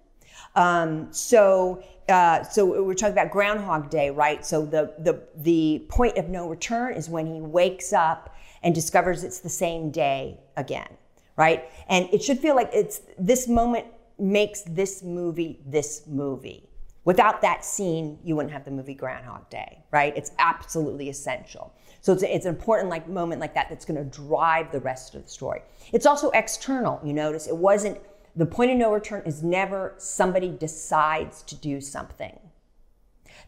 [0.55, 4.45] Um, so, uh, so we're talking about Groundhog Day, right?
[4.45, 9.23] So the the the point of no return is when he wakes up and discovers
[9.23, 10.89] it's the same day again,
[11.35, 11.69] right?
[11.89, 13.85] And it should feel like it's this moment
[14.19, 16.69] makes this movie this movie.
[17.03, 20.15] Without that scene, you wouldn't have the movie Groundhog Day, right?
[20.17, 21.73] It's absolutely essential.
[22.01, 25.15] So it's, it's an important like moment like that that's going to drive the rest
[25.15, 25.61] of the story.
[25.93, 26.99] It's also external.
[27.03, 27.99] You notice it wasn't
[28.37, 32.39] the point of no return is never somebody decides to do something.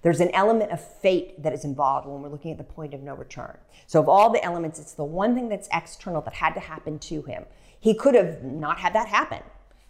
[0.01, 3.01] There's an element of fate that is involved when we're looking at the point of
[3.01, 3.57] no return.
[3.85, 6.97] So, of all the elements, it's the one thing that's external that had to happen
[6.99, 7.45] to him.
[7.79, 9.41] He could have not had that happen.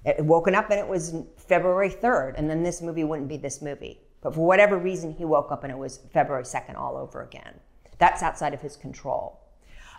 [0.06, 3.62] It woken up and it was February 3rd, and then this movie wouldn't be this
[3.62, 4.00] movie.
[4.22, 7.60] But for whatever reason, he woke up and it was February 2nd all over again.
[8.00, 9.40] That's outside of his control.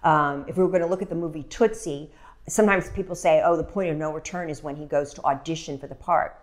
[0.03, 2.11] Um, if we were going to look at the movie Tootsie,
[2.49, 5.79] sometimes people say, oh, the point of no return is when he goes to audition
[5.79, 6.37] for the part.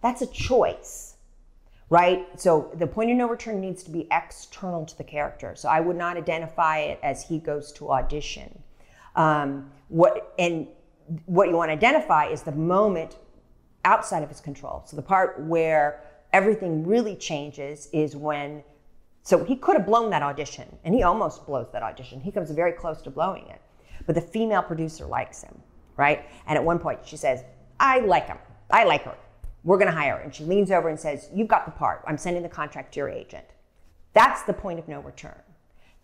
[0.00, 1.16] That's a choice,
[1.90, 2.26] right?
[2.40, 5.54] So the point of no return needs to be external to the character.
[5.56, 8.62] So I would not identify it as he goes to audition.
[9.16, 10.66] Um, what and
[11.26, 13.16] what you want to identify is the moment
[13.84, 14.82] outside of his control.
[14.86, 16.00] So the part where
[16.32, 18.64] everything really changes is when.
[19.22, 22.20] So he could have blown that audition, and he almost blows that audition.
[22.20, 23.60] He comes very close to blowing it,
[24.06, 25.54] but the female producer likes him,
[25.96, 26.28] right?
[26.46, 27.44] And at one point she says,
[27.80, 28.38] "I like him.
[28.70, 29.16] I like her.
[29.62, 32.02] We're going to hire her." And she leans over and says, "You've got the part.
[32.06, 33.46] I'm sending the contract to your agent."
[34.12, 35.40] That's the point of no return.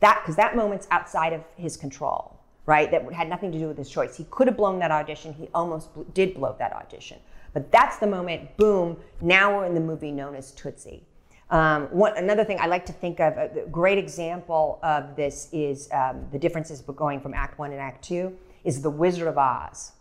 [0.01, 2.91] That because that moment's outside of his control right?
[2.93, 4.17] That had nothing to do with his choice.
[4.17, 5.33] He could have blown that audition.
[5.33, 7.19] He almost bl- did blow that audition.
[7.53, 11.03] But that's the moment, boom, now we're in the movie known as Tootsie.
[11.51, 16.25] Um, another thing I like to think of, a great example of this is um,
[16.31, 19.93] the differences going from Act One and Act Two, is The Wizard of Oz.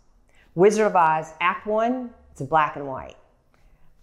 [0.53, 3.15] Wizard of Oz, Act One, it's in black and white.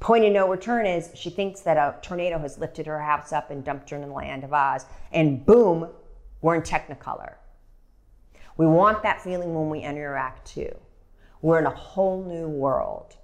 [0.00, 3.50] Point of no return is she thinks that a tornado has lifted her house up
[3.50, 5.88] and dumped her in the land of Oz, and boom,
[6.40, 7.34] we're in Technicolor.
[8.56, 10.74] We want that feeling when we enter Act Two.
[11.42, 13.14] We're in a whole new world.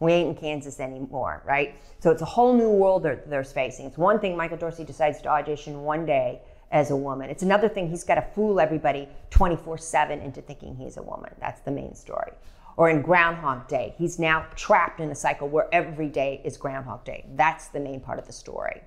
[0.00, 1.76] We ain't in Kansas anymore, right?
[2.00, 3.86] So it's a whole new world they're, they're facing.
[3.86, 7.30] It's one thing Michael Dorsey decides to audition one day as a woman.
[7.30, 11.32] It's another thing he's got to fool everybody 24 7 into thinking he's a woman.
[11.40, 12.32] That's the main story.
[12.76, 17.04] Or in Groundhog Day, he's now trapped in a cycle where every day is Groundhog
[17.04, 17.24] Day.
[17.36, 18.82] That's the main part of the story.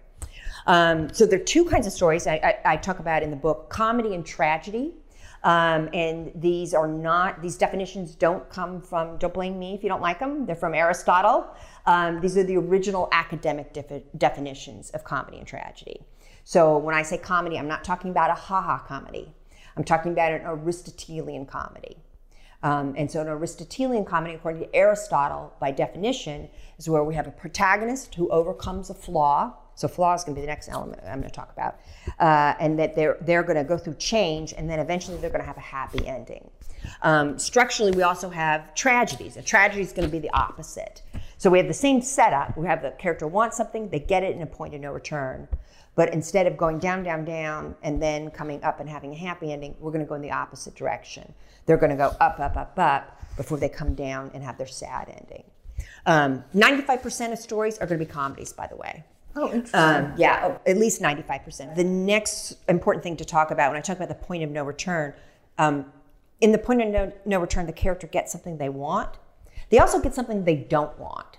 [0.66, 3.38] Um, so there are two kinds of stories I, I, I talk about in the
[3.38, 4.94] book comedy and tragedy.
[5.44, 9.90] Um, and these are not, these definitions don't come from, don't blame me if you
[9.90, 11.48] don't like them, they're from Aristotle.
[11.86, 16.02] Um, these are the original academic defi- definitions of comedy and tragedy.
[16.44, 19.34] So when I say comedy, I'm not talking about a ha-ha comedy.
[19.76, 21.98] I'm talking about an Aristotelian comedy.
[22.64, 27.28] Um, and so an Aristotelian comedy, according to Aristotle, by definition, is where we have
[27.28, 31.00] a protagonist who overcomes a flaw so flaw is going to be the next element
[31.06, 31.80] I'm going to talk about,
[32.20, 35.42] uh, and that they're they're going to go through change, and then eventually they're going
[35.42, 36.50] to have a happy ending.
[37.04, 39.38] Um, structurally, we also have tragedies.
[39.38, 41.04] A tragedy is going to be the opposite.
[41.38, 42.58] So we have the same setup.
[42.58, 45.48] We have the character wants something, they get it in a point of no return.
[45.94, 49.52] But instead of going down, down, down, and then coming up and having a happy
[49.52, 51.34] ending, we're going to go in the opposite direction.
[51.66, 54.68] They're going to go up, up, up, up before they come down and have their
[54.68, 55.44] sad ending.
[56.08, 59.04] Um, 95% of stories are going to be comedies, by the way.
[59.38, 59.80] Oh, interesting.
[59.80, 61.76] Um, yeah, oh, at least 95%.
[61.76, 64.64] The next important thing to talk about when I talk about the point of no
[64.64, 65.14] return,
[65.60, 65.86] um,
[66.42, 69.12] in the point of no, no return, the character gets something they want.
[69.70, 71.38] They also get something they don't want.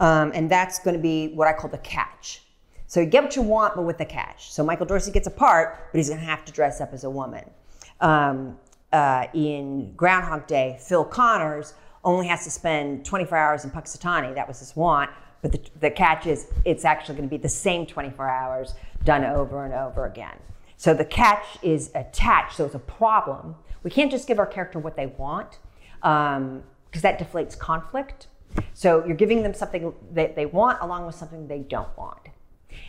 [0.00, 2.42] Um, and that's going to be what I call the catch.
[2.86, 4.50] So you get what you want, but with the catch.
[4.50, 7.04] So Michael Dorsey gets a part, but he's going to have to dress up as
[7.04, 7.44] a woman.
[8.00, 8.58] Um,
[8.92, 14.34] uh, in Groundhog Day, Phil Connors only has to spend 24 hours in Punxsutawney.
[14.34, 15.10] That was his want.
[15.44, 18.72] But the, the catch is it's actually going to be the same 24 hours
[19.04, 20.38] done over and over again.
[20.78, 23.54] So the catch is attached, so it's a problem.
[23.82, 25.58] We can't just give our character what they want
[26.00, 26.62] because um,
[26.94, 28.28] that deflates conflict.
[28.72, 32.30] So you're giving them something that they want along with something they don't want.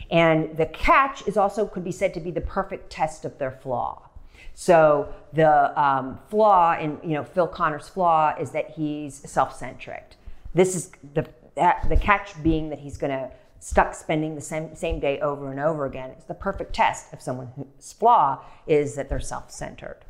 [0.10, 3.52] And the catch is also could be said to be the perfect test of their
[3.52, 4.08] flaw.
[4.54, 10.12] So the um, flaw in you know Phil Connor's flaw is that he's self-centric.
[10.54, 14.76] This is the that, the catch being that he's going to stuck spending the same,
[14.76, 16.12] same day over and over again.
[16.12, 20.06] It's the perfect test of someone's flaw is that they're self-centered.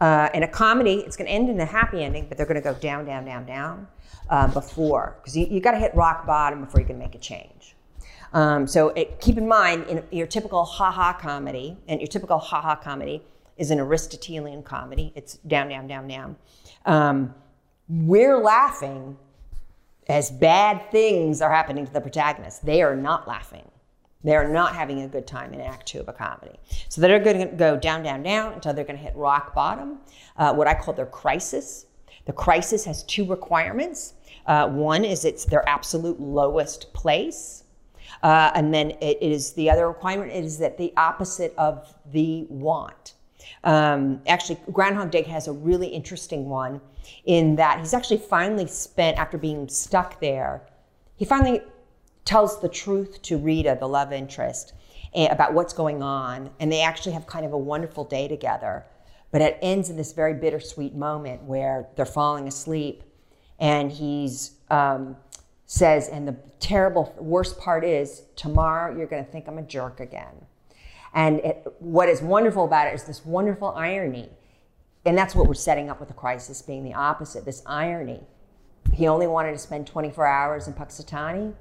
[0.00, 2.62] Uh, in a comedy, it's going to end in a happy ending, but they're going
[2.62, 3.88] to go down, down, down, down
[4.28, 7.18] uh, before, because you, you got to hit rock bottom before you can make a
[7.18, 7.74] change.
[8.32, 12.76] Um, so it, keep in mind, in your typical ha-ha comedy, and your typical ha-ha
[12.76, 13.22] comedy
[13.56, 15.12] is an Aristotelian comedy.
[15.14, 16.36] It's down, down, down, down.
[16.84, 17.34] Um,
[17.88, 19.16] we're laughing
[20.08, 23.68] as bad things are happening to the protagonist, they are not laughing.
[24.22, 26.58] They are not having a good time in Act Two of a comedy.
[26.88, 29.98] So they're going to go down, down, down until they're going to hit rock bottom,
[30.36, 31.86] uh, what I call their crisis.
[32.24, 34.14] The crisis has two requirements.
[34.46, 37.64] Uh, one is it's their absolute lowest place.
[38.22, 43.14] Uh, and then it is the other requirement is that the opposite of the want.
[43.64, 46.80] Um, actually, Groundhog Day has a really interesting one
[47.24, 50.62] in that he's actually finally spent, after being stuck there,
[51.16, 51.60] he finally
[52.24, 54.74] tells the truth to Rita, the love interest,
[55.14, 56.50] eh, about what's going on.
[56.60, 58.84] And they actually have kind of a wonderful day together.
[59.30, 63.02] But it ends in this very bittersweet moment where they're falling asleep
[63.58, 65.16] and he's um,
[65.66, 70.00] says, and the terrible, worst part is, tomorrow you're going to think I'm a jerk
[70.00, 70.46] again.
[71.16, 74.28] And it, what is wonderful about it is this wonderful irony
[75.04, 78.20] and that's what we're setting up with the crisis being the opposite this irony
[78.92, 81.54] he only wanted to spend 24 hours in Punxsutawney.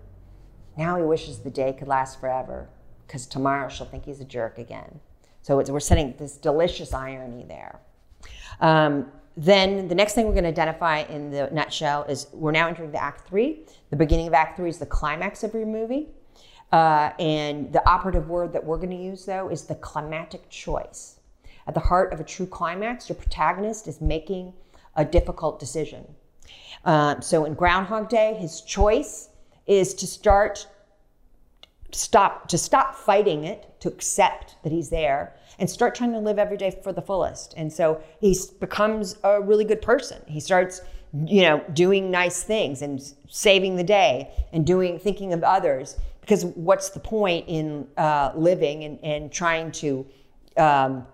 [0.78, 2.70] Now he wishes the day could last forever
[3.06, 5.00] because tomorrow she'll think he's a jerk again.
[5.42, 7.80] So we're setting this delicious irony there.
[8.62, 12.68] Um, then the next thing we're going to identify in the nutshell is we're now
[12.68, 13.66] entering the Act Three.
[13.90, 16.08] The beginning of Act Three is the climax of your movie.
[16.72, 21.20] Uh, and the operative word that we're going to use, though, is the climatic choice.
[21.68, 24.54] At the heart of a true climax, your protagonist is making
[24.96, 26.06] a difficult decision.
[26.84, 29.30] Uh, so in Groundhog Day, his choice
[29.66, 30.68] is to start
[31.92, 36.38] stop to stop fighting it to accept that he's there and start trying to live
[36.38, 40.82] every day for the fullest and so he becomes a really good person he starts
[41.26, 45.96] you know doing nice things and saving the day and doing thinking of others
[46.26, 50.06] because what's the point in uh, living and, and trying to
[50.58, 51.06] um,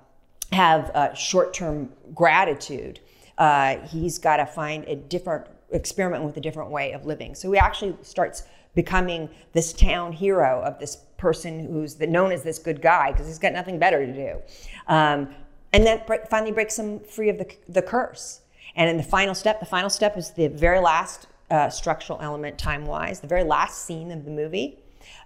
[0.51, 2.99] have a short-term gratitude
[3.37, 7.51] uh, he's got to find a different experiment with a different way of living so
[7.51, 8.43] he actually starts
[8.75, 13.27] becoming this town hero of this person who's the, known as this good guy because
[13.27, 14.41] he's got nothing better to do.
[14.87, 15.29] Um,
[15.73, 18.41] and then finally breaks him free of the, the curse.
[18.75, 22.57] And in the final step, the final step is the very last uh, structural element
[22.57, 24.79] time wise, the very last scene of the movie.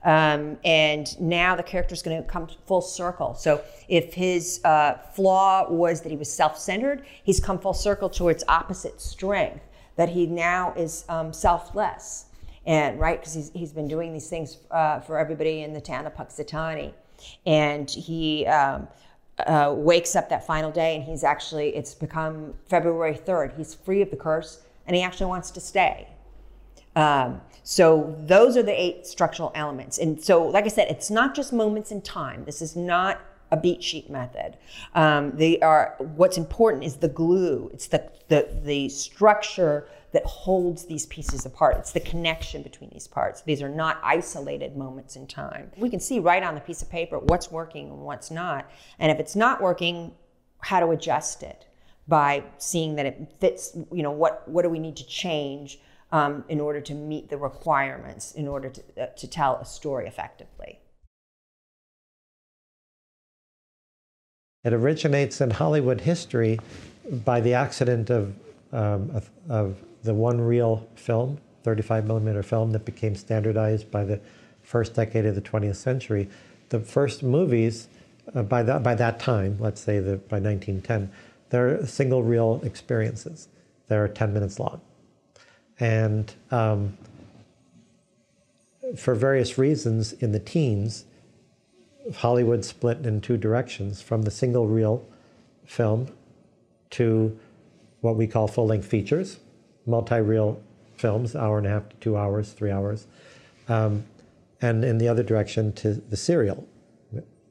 [0.06, 3.34] Um, and now the character is going to come full circle.
[3.34, 8.10] So if his uh, flaw was that he was self centered, he's come full circle
[8.10, 12.26] towards opposite strength, that he now is um, selfless
[12.68, 16.08] and right because he's, he's been doing these things uh, for everybody in the town
[16.08, 16.94] of Punxsutawney,
[17.46, 18.88] and he um,
[19.40, 23.54] uh, wakes up that final day and he's actually it's become February third.
[23.58, 26.08] He's free of the curse and he actually wants to stay.
[26.96, 31.36] Um, so those are the eight structural elements, and so like I said, it's not
[31.36, 32.46] just moments in time.
[32.46, 33.22] This is not
[33.52, 34.58] a beat sheet method.
[34.94, 37.70] Um, they are what's important is the glue.
[37.74, 41.76] It's the the the structure that holds these pieces apart.
[41.78, 43.42] It's the connection between these parts.
[43.42, 45.72] These are not isolated moments in time.
[45.76, 48.72] We can see right on the piece of paper what's working and what's not.
[48.98, 50.14] And if it's not working,
[50.60, 51.66] how to adjust it
[52.08, 55.80] by seeing that it fits, you know, what, what do we need to change
[56.12, 60.08] um, in order to meet the requirements in order to, uh, to tell a story
[60.08, 60.80] effectively.
[64.64, 66.60] It originates in Hollywood history
[67.24, 68.34] by the accident of,
[68.72, 74.20] um, of, of the one reel film, 35 millimeter film that became standardized by the
[74.64, 76.28] first decade of the 20th century.
[76.70, 77.88] The first movies
[78.34, 81.12] uh, by, that, by that time, let's say the, by 1910,
[81.50, 83.50] they're single reel experiences.
[83.88, 84.82] They're 10 minutes long.
[85.80, 86.98] And um,
[88.96, 91.06] for various reasons in the teens,
[92.18, 95.06] Hollywood split in two directions from the single reel
[95.66, 96.08] film
[96.92, 97.38] to
[98.02, 99.40] what we call full length features,
[99.86, 100.62] multi-reel
[100.98, 103.08] films, hour and a half to two hours, three hours,
[103.68, 104.04] um,
[104.62, 106.68] and in the other direction to the serial,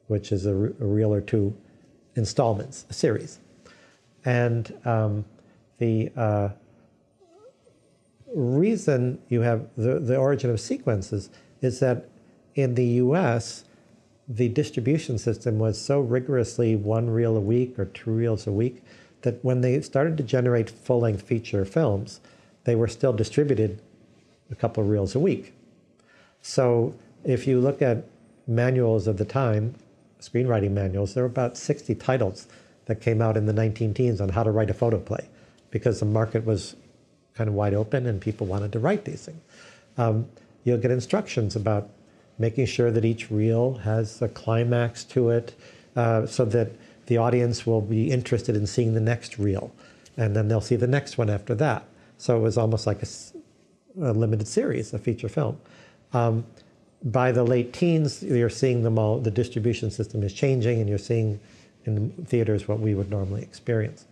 [0.07, 1.55] which is a, a reel or two
[2.14, 3.41] installments, a series.
[4.25, 5.25] And um,
[5.79, 6.51] the uh,
[8.35, 11.30] reason you have the, the origin of sequences
[11.61, 12.09] is that
[12.55, 13.64] in the US,
[14.28, 18.82] the distribution system was so rigorously one reel a week or two reels a week
[19.22, 22.20] that when they started to generate full length feature films,
[22.64, 23.80] they were still distributed
[24.51, 25.53] a couple of reels a week.
[26.43, 28.05] So if you look at
[28.47, 29.74] manuals of the time,
[30.20, 32.47] screenwriting manuals, there were about 60 titles
[32.87, 35.26] that came out in the 19 teens on how to write a photoplay
[35.70, 36.76] because the market was
[37.37, 39.41] kind of wide open and people wanted to write these things.
[39.97, 40.26] Um,
[40.64, 41.91] you'll get instructions about
[42.39, 45.55] making sure that each reel has a climax to it
[45.97, 46.72] uh, so that
[47.07, 49.72] the audience will be interested in seeing the next reel,
[50.16, 51.85] and then they'll see the next one after that.
[52.18, 53.07] So it was almost like a,
[54.01, 55.59] a limited series, a feature film.
[56.12, 56.47] Um,
[57.05, 60.99] by the late teens, you're seeing them all, the distribution system is changing, and you're
[60.99, 61.39] seeing
[61.85, 64.07] in theaters what we would normally experience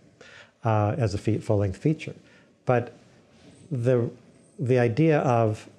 [0.63, 2.13] uh, as a full length feature.
[2.65, 2.93] But
[3.73, 4.09] the,
[4.59, 5.69] the idea of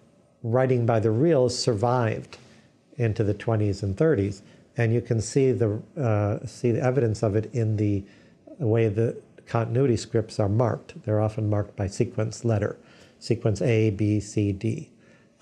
[0.42, 2.38] writing by the reels survived
[2.96, 4.42] into the 20s and 30s
[4.76, 8.02] and you can see the uh, see the evidence of it in the
[8.58, 9.16] way the
[9.46, 11.02] continuity scripts are marked.
[11.04, 12.76] They're often marked by sequence letter,
[13.18, 14.90] sequence A, B, C, D,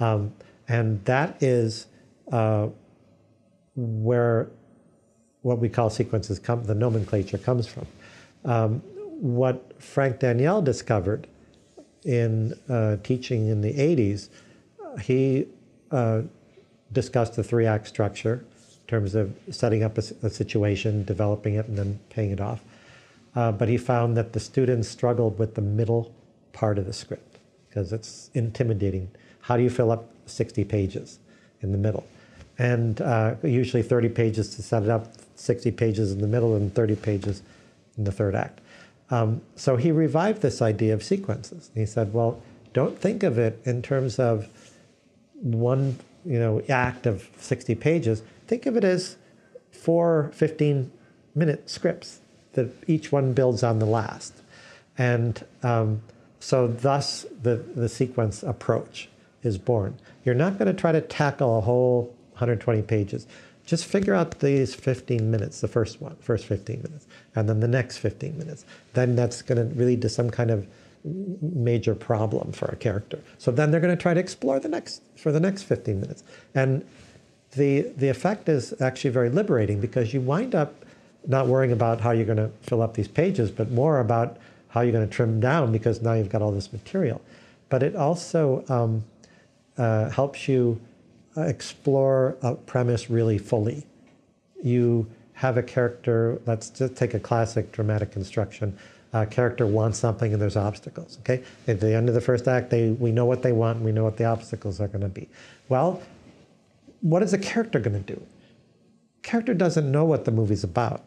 [0.00, 0.32] um,
[0.68, 1.86] and that is
[2.30, 2.68] uh,
[3.74, 4.48] where
[5.42, 6.64] what we call sequences come.
[6.64, 7.86] The nomenclature comes from.
[8.44, 8.80] Um,
[9.20, 11.28] what Frank Daniel discovered
[12.04, 14.28] in uh, teaching in the 80s,
[15.00, 15.46] he
[15.90, 16.22] uh,
[16.92, 18.44] discussed the three act structure
[18.82, 22.62] in terms of setting up a, a situation, developing it, and then paying it off.
[23.34, 26.12] Uh, but he found that the students struggled with the middle
[26.52, 27.38] part of the script.
[27.68, 29.10] because it's intimidating.
[29.40, 31.18] How do you fill up 60 pages
[31.62, 32.06] in the middle?
[32.58, 36.74] And uh, usually 30 pages to set it up, 60 pages in the middle, and
[36.74, 37.42] 30 pages
[37.96, 38.60] in the third act.
[39.10, 41.70] Um, so he revived this idea of sequences.
[41.74, 42.42] He said, well,
[42.72, 44.48] don't think of it in terms of
[45.34, 48.22] one you know, act of 60 pages.
[48.46, 49.16] Think of it as
[49.70, 50.90] four 15
[51.34, 52.20] minute scripts
[52.52, 54.34] that each one builds on the last.
[54.96, 56.02] And um,
[56.38, 59.08] so, thus, the, the sequence approach
[59.42, 59.98] is born.
[60.24, 63.26] You're not going to try to tackle a whole 120 pages.
[63.72, 67.66] Just figure out these 15 minutes, the first one, first 15 minutes, and then the
[67.66, 68.66] next 15 minutes.
[68.92, 70.66] Then that's going to lead to some kind of
[71.40, 73.18] major problem for a character.
[73.38, 76.22] So then they're going to try to explore the next for the next 15 minutes.
[76.54, 76.86] And
[77.52, 80.84] the the effect is actually very liberating because you wind up
[81.26, 84.36] not worrying about how you're going to fill up these pages, but more about
[84.68, 87.22] how you're going to trim down because now you've got all this material.
[87.70, 89.04] But it also um,
[89.78, 90.78] uh, helps you
[91.36, 93.86] explore a premise really fully.
[94.62, 98.78] You have a character, let's just take a classic dramatic construction
[99.12, 101.18] uh, character wants something and there's obstacles.
[101.20, 103.84] Okay, at the end of the first act, they we know what they want and
[103.84, 105.28] we know what the obstacles are going to be.
[105.68, 106.02] Well,
[107.00, 108.22] what is a character going to do?
[109.22, 111.02] Character doesn't know what the movie's about.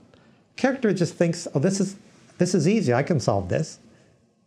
[0.56, 1.96] Character just thinks, oh, this is
[2.38, 2.94] this is easy.
[2.94, 3.80] I can solve this.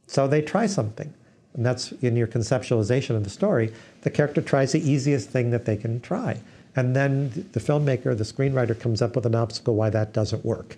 [0.06, 1.12] So they try something,
[1.55, 3.72] and that's in your conceptualization of the story.
[4.03, 6.40] The character tries the easiest thing that they can try,
[6.76, 10.76] and then the filmmaker, the screenwriter, comes up with an obstacle why that doesn't work.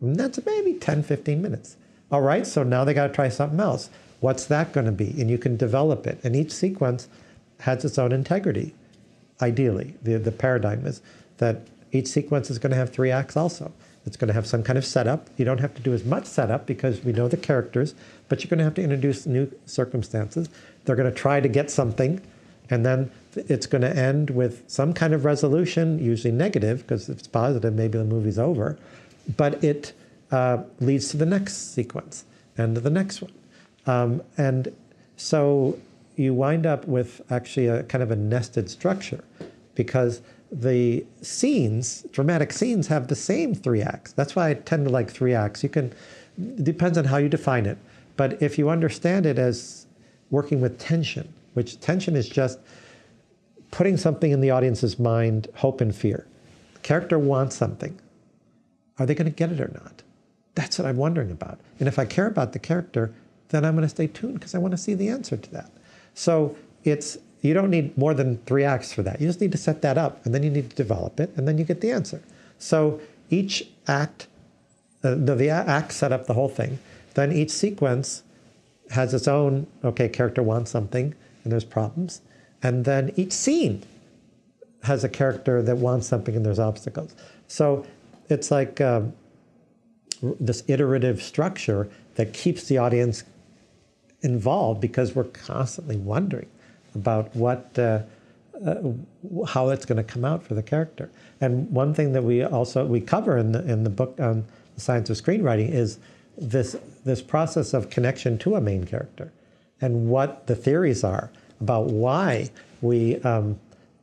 [0.00, 1.76] And that's maybe 10, 15 minutes.
[2.10, 3.88] All right, so now they got to try something else.
[4.20, 5.20] What's that going to be?
[5.20, 6.20] And you can develop it.
[6.22, 7.08] And each sequence
[7.60, 8.74] has its own integrity,
[9.40, 9.94] ideally.
[10.02, 11.00] The, the paradigm is
[11.38, 13.72] that each sequence is going to have three acts also.
[14.04, 15.28] It's going to have some kind of setup.
[15.36, 17.94] You don't have to do as much setup because we know the characters,
[18.32, 20.48] but you're going to have to introduce new circumstances.
[20.86, 22.18] They're going to try to get something,
[22.70, 27.18] and then it's going to end with some kind of resolution, usually negative, because if
[27.18, 28.78] it's positive, maybe the movie's over.
[29.36, 29.92] But it
[30.30, 32.24] uh, leads to the next sequence
[32.56, 33.32] and the next one.
[33.84, 34.74] Um, and
[35.18, 35.78] so
[36.16, 39.22] you wind up with actually a kind of a nested structure
[39.74, 44.12] because the scenes, dramatic scenes, have the same three acts.
[44.12, 45.62] That's why I tend to like three acts.
[45.62, 45.92] You can,
[46.38, 47.76] it depends on how you define it.
[48.16, 49.86] But if you understand it as
[50.30, 52.58] working with tension, which tension is just
[53.70, 56.26] putting something in the audience's mind, hope and fear.
[56.74, 57.98] The character wants something.
[58.98, 60.02] Are they going to get it or not?
[60.54, 61.58] That's what I'm wondering about.
[61.78, 63.14] And if I care about the character,
[63.48, 65.70] then I'm going to stay tuned because I want to see the answer to that.
[66.14, 69.20] So it's you don't need more than three acts for that.
[69.20, 71.46] You just need to set that up, and then you need to develop it, and
[71.46, 72.22] then you get the answer.
[72.58, 73.00] So
[73.30, 74.28] each act,
[75.02, 76.78] uh, no, the act set up the whole thing.
[77.12, 78.22] Then each sequence
[78.90, 79.66] has its own.
[79.84, 82.20] Okay, character wants something, and there's problems,
[82.62, 83.82] and then each scene
[84.82, 87.14] has a character that wants something, and there's obstacles.
[87.48, 87.86] So
[88.28, 88.80] it's like.
[88.80, 89.14] Um,
[90.22, 93.24] this iterative structure that keeps the audience
[94.22, 96.48] involved because we're constantly wondering
[96.94, 98.00] about what uh,
[98.64, 98.76] uh,
[99.48, 101.10] how it's going to come out for the character.
[101.40, 104.44] And one thing that we also we cover in the in the book on
[104.74, 105.98] the science of screenwriting is
[106.36, 109.32] this this process of connection to a main character
[109.80, 111.30] and what the theories are
[111.60, 113.58] about why we um,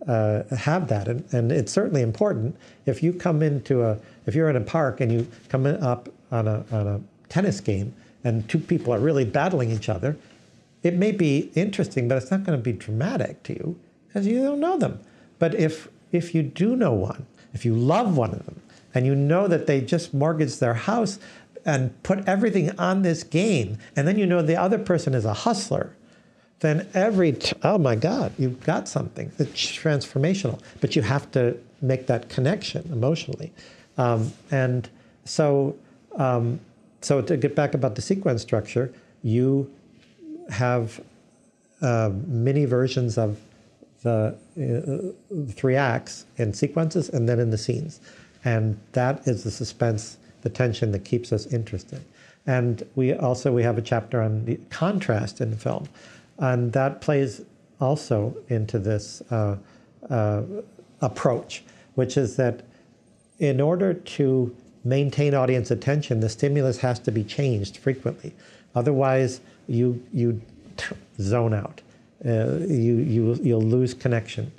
[0.07, 1.07] uh, have that.
[1.07, 2.55] And, and it's certainly important
[2.85, 6.47] if you come into a, if you're in a park and you come up on
[6.47, 10.17] a, on a tennis game and two people are really battling each other,
[10.83, 14.41] it may be interesting, but it's not going to be dramatic to you because you
[14.41, 14.99] don't know them.
[15.37, 18.61] But if, if you do know one, if you love one of them,
[18.93, 21.19] and you know that they just mortgaged their house
[21.65, 25.33] and put everything on this game, and then you know the other person is a
[25.33, 25.95] hustler,
[26.59, 29.31] then every, t- oh my God, you've got something.
[29.39, 30.59] It's transformational.
[30.81, 33.53] But you have to make that connection emotionally.
[33.97, 34.89] Um, and
[35.25, 35.75] so,
[36.15, 36.59] um,
[37.01, 38.93] so to get back about the sequence structure,
[39.23, 39.71] you
[40.49, 40.99] have
[41.81, 43.39] uh, many versions of
[44.01, 47.99] the uh, three acts in sequences and then in the scenes.
[48.43, 52.01] And that is the suspense, the tension that keeps us interested.
[52.47, 55.87] And we also we have a chapter on the contrast in the film.
[56.37, 57.41] And that plays
[57.79, 59.57] also into this uh,
[60.09, 60.43] uh,
[61.01, 61.63] approach,
[61.95, 62.63] which is that
[63.39, 68.33] in order to maintain audience attention, the stimulus has to be changed frequently.
[68.75, 70.41] Otherwise, you, you
[71.19, 71.81] zone out.
[72.25, 74.51] Uh, you, you, you'll lose connection.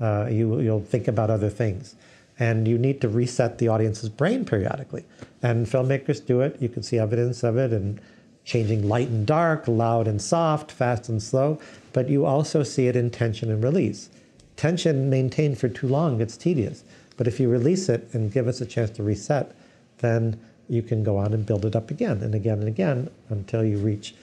[0.00, 1.94] Uh, you, you'll think about other things.
[2.38, 5.04] And you need to reset the audience's brain periodically.
[5.42, 6.60] And filmmakers do it.
[6.60, 8.00] You can see evidence of it in
[8.46, 11.58] changing light and dark, loud and soft, fast and slow,
[11.92, 14.08] but you also see it in tension and release.
[14.54, 16.84] Tension maintained for too long gets tedious,
[17.16, 19.54] but if you release it and give us a chance to reset,
[19.98, 23.64] then you can go on and build it up again and again and again until
[23.64, 24.14] you reach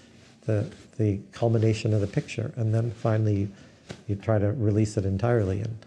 [0.46, 0.66] the,
[0.98, 2.54] the culmination of the picture.
[2.56, 3.50] And then finally, you,
[4.08, 5.60] you try to release it entirely.
[5.60, 5.78] And,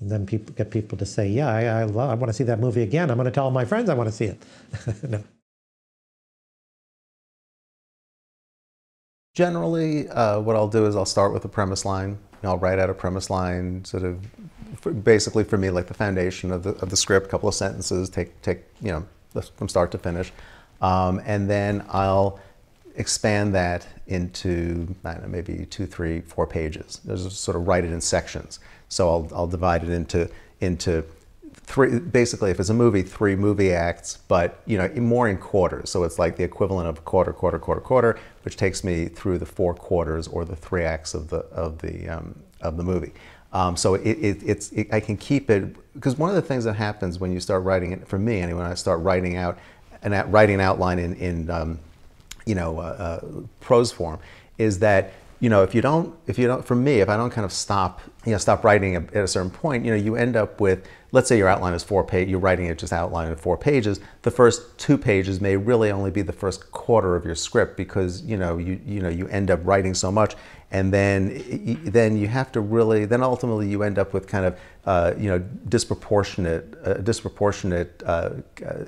[0.00, 2.44] and then people get people to say, Yeah, I, I, love, I want to see
[2.44, 3.10] that movie again.
[3.10, 4.42] I'm going to tell all my friends I want to see it.
[5.08, 5.22] no.
[9.34, 12.18] Generally, uh, what I'll do is I'll start with a premise line.
[12.42, 14.24] I'll write out a premise line, sort of,
[14.80, 17.54] for, basically for me, like the foundation of the, of the script, a couple of
[17.54, 20.32] sentences, take, take you know, from start to finish.
[20.80, 22.40] Um, and then I'll
[22.96, 27.00] expand that into, know, maybe two, three, four pages.
[27.06, 28.58] Just sort of write it in sections.
[28.88, 30.30] So I'll, I'll divide it into,
[30.60, 31.04] into
[31.54, 35.90] three, basically if it's a movie, three movie acts, but you know, more in quarters.
[35.90, 39.46] So it's like the equivalent of quarter, quarter, quarter, quarter, which takes me through the
[39.46, 43.12] four quarters or the three acts of the, of the, um, of the movie.
[43.52, 46.64] Um, so it, it, it's, it, I can keep it, because one of the things
[46.64, 49.58] that happens when you start writing it, for me anyway, when I start writing out,
[50.02, 51.78] and writing an outline in, in um,
[52.46, 53.26] you know, uh, uh,
[53.60, 54.18] prose form,
[54.58, 57.30] is that you know, if you don't, if you don't, for me, if I don't
[57.30, 60.34] kind of stop, you know, stop writing at a certain point, you know, you end
[60.34, 63.36] up with, let's say your outline is four page, you're writing it just outline in
[63.36, 64.00] four pages.
[64.22, 68.22] The first two pages may really only be the first quarter of your script because,
[68.22, 70.34] you know, you, you know, you end up writing so much
[70.72, 74.58] and then, then you have to really, then ultimately you end up with kind of,
[74.86, 78.30] uh, you know, disproportionate, uh, disproportionate uh,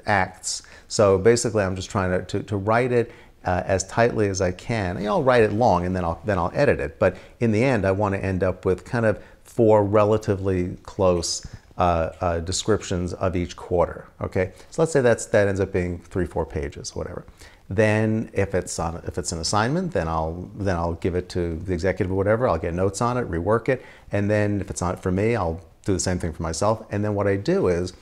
[0.05, 0.63] acts.
[0.89, 3.13] So basically I'm just trying to, to, to write it
[3.45, 4.99] uh, as tightly as I can.
[4.99, 6.99] You know, I'll write it long and then I'll then I'll edit it.
[6.99, 11.47] But in the end, I want to end up with kind of four relatively close
[11.79, 14.07] uh, uh, descriptions of each quarter.
[14.21, 17.25] Okay, so let's say that's that ends up being three, four pages, whatever.
[17.69, 21.57] Then, if it's on if it's an assignment, then I'll then I'll give it to
[21.57, 22.49] the executive or whatever.
[22.49, 25.61] I'll get notes on it, rework it, and then if it's not for me, I'll
[25.85, 26.85] do the same thing for myself.
[26.91, 27.93] And then what I do is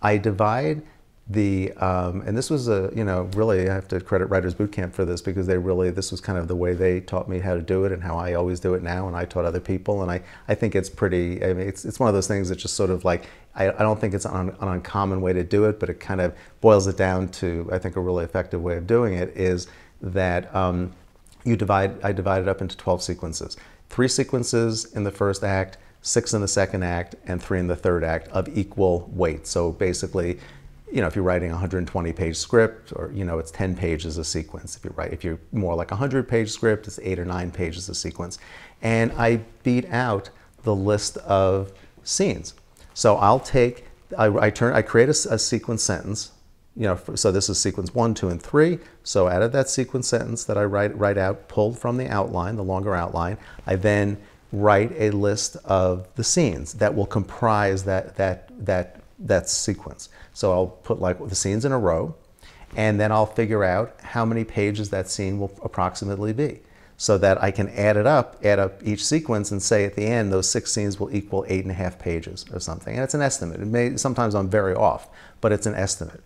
[0.00, 0.82] I divide
[1.28, 4.92] the um, and this was a you know really I have to credit Writers Bootcamp
[4.92, 7.54] for this because they really this was kind of the way they taught me how
[7.54, 10.02] to do it and how I always do it now and I taught other people
[10.02, 12.56] and I, I think it's pretty I mean it's, it's one of those things that
[12.56, 13.24] just sort of like
[13.56, 16.20] I, I don't think it's an, an uncommon way to do it but it kind
[16.20, 19.66] of boils it down to I think a really effective way of doing it is
[20.00, 20.92] that um,
[21.42, 23.56] you divide I divide it up into 12 sequences.
[23.88, 27.74] Three sequences in the first act six in the second act and three in the
[27.74, 29.44] third act of equal weight.
[29.44, 30.38] So basically
[30.90, 34.18] you know, if you're writing a 120 page script or, you know, it's 10 pages
[34.18, 34.76] a sequence.
[34.76, 37.50] If you write, if you're more like a 100 page script, it's eight or nine
[37.50, 38.38] pages a sequence.
[38.82, 40.30] And I beat out
[40.62, 41.72] the list of
[42.04, 42.54] scenes.
[42.94, 46.32] So I'll take, I, I turn, I create a, a, sequence sentence,
[46.76, 48.78] you know, so this is sequence one, two, and three.
[49.02, 52.56] So out of that sequence sentence that I write, write out, pulled from the outline,
[52.56, 54.18] the longer outline, I then
[54.52, 60.08] write a list of the scenes that will comprise that, that, that, that sequence.
[60.32, 62.14] So I'll put like the scenes in a row,
[62.76, 66.60] and then I'll figure out how many pages that scene will approximately be
[66.98, 70.04] so that I can add it up, add up each sequence and say at the
[70.04, 72.94] end those six scenes will equal eight and a half pages or something.
[72.94, 73.60] And it's an estimate.
[73.60, 75.08] It may, sometimes I'm very off,
[75.40, 76.22] but it's an estimate.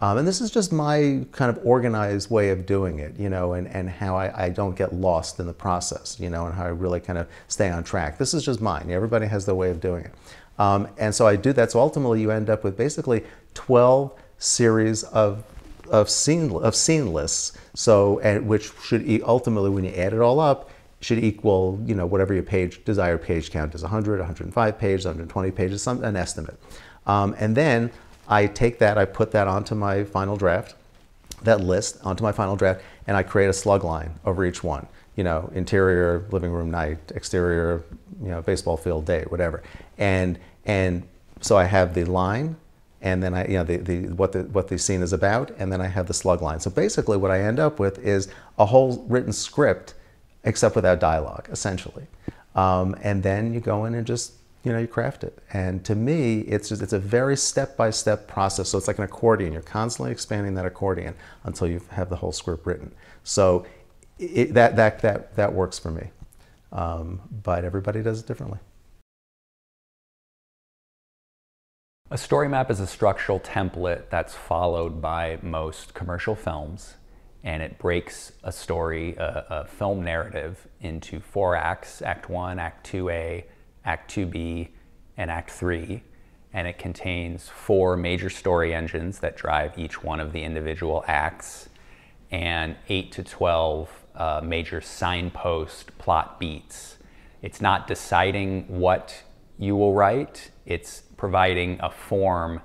[0.00, 3.52] Um, and this is just my kind of organized way of doing it, you know,
[3.52, 6.64] and, and how I, I don't get lost in the process, you know, and how
[6.64, 8.18] I really kind of stay on track.
[8.18, 8.90] This is just mine.
[8.90, 10.12] Everybody has their way of doing it.
[10.58, 11.72] Um, and so I do that.
[11.72, 13.24] So ultimately, you end up with basically
[13.54, 15.44] 12 series of
[15.90, 17.52] of scene of scene lists.
[17.74, 22.06] So, and which should ultimately, when you add it all up, should equal you know
[22.06, 26.58] whatever your page desired page count is 100, 105 pages, 120 pages, some an estimate.
[27.06, 27.90] Um, and then
[28.28, 30.74] I take that, I put that onto my final draft,
[31.42, 34.86] that list onto my final draft, and I create a slug line over each one.
[35.16, 37.84] You know, interior living room night, exterior,
[38.20, 39.62] you know, baseball field day, whatever.
[39.98, 41.02] And and
[41.40, 42.56] so I have the line,
[43.02, 45.70] and then I, you know, the, the, what, the, what the scene is about, and
[45.70, 46.58] then I have the slug line.
[46.58, 48.28] So basically what I end up with is
[48.58, 49.92] a whole written script,
[50.44, 52.06] except without dialogue, essentially.
[52.54, 54.32] Um, and then you go in and just,
[54.62, 55.38] you know, you craft it.
[55.52, 58.70] And to me, it's just, it's a very step-by-step process.
[58.70, 59.52] So it's like an accordion.
[59.52, 62.90] You're constantly expanding that accordion until you have the whole script written.
[63.22, 63.66] So
[64.18, 66.08] it, that, that, that, that works for me.
[66.72, 68.60] Um, but everybody does it differently.
[72.10, 76.96] A story map is a structural template that's followed by most commercial films,
[77.42, 82.86] and it breaks a story, a, a, film narrative, into four acts Act 1, Act
[82.92, 83.44] 2A,
[83.86, 84.68] Act 2B,
[85.16, 86.02] and Act 3.
[86.52, 91.70] And it contains four major story engines that drive each one of the individual acts.
[92.30, 96.98] and 8 to 12 uh, major signpost plot beats.
[97.40, 99.22] It's not deciding what
[99.58, 102.60] you will write, it's providing a form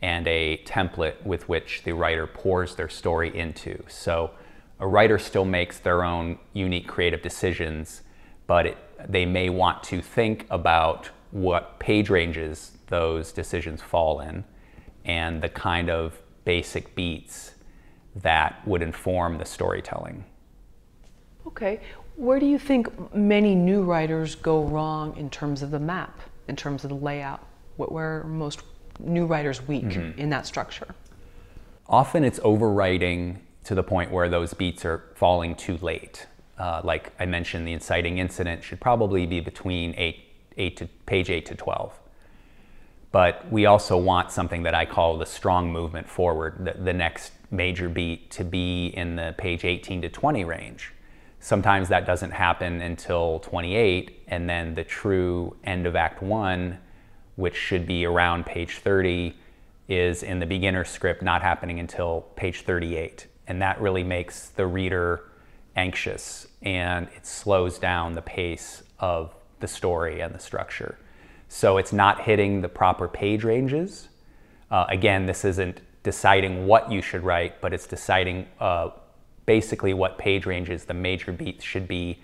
[0.00, 3.82] and a template with which the writer pours their story into.
[3.88, 4.30] So
[4.78, 8.02] a writer still makes their own unique creative decisions,
[8.46, 8.76] but it,
[9.08, 14.44] they may want to think about what page ranges those decisions fall in
[15.04, 17.54] and the kind of basic beats
[18.14, 20.24] that would inform the storytelling.
[21.44, 21.80] Okay.
[22.14, 26.54] Where do you think many new writers go wrong in terms of the map, in
[26.54, 27.44] terms of the layout?
[27.76, 28.62] Where are most
[28.98, 30.18] new writers weak mm-hmm.
[30.18, 30.94] in that structure?
[31.88, 36.26] Often it's overwriting to the point where those beats are falling too late.
[36.58, 40.24] Uh, like I mentioned, the inciting incident should probably be between eight,
[40.56, 41.92] eight to page eight to twelve.
[43.12, 47.32] But we also want something that I call the strong movement forward, the, the next
[47.50, 50.92] major beat to be in the page 18 to 20 range.
[51.40, 56.78] Sometimes that doesn't happen until 28, and then the true end of Act One,
[57.36, 59.34] which should be around page 30,
[59.88, 63.26] is in the beginner script not happening until page 38.
[63.46, 65.22] And that really makes the reader
[65.76, 70.98] anxious and it slows down the pace of the story and the structure.
[71.48, 74.08] So it's not hitting the proper page ranges.
[74.70, 78.90] Uh, again, this isn't deciding what you should write, but it's deciding uh,
[79.44, 82.18] basically what page ranges the major beats should be,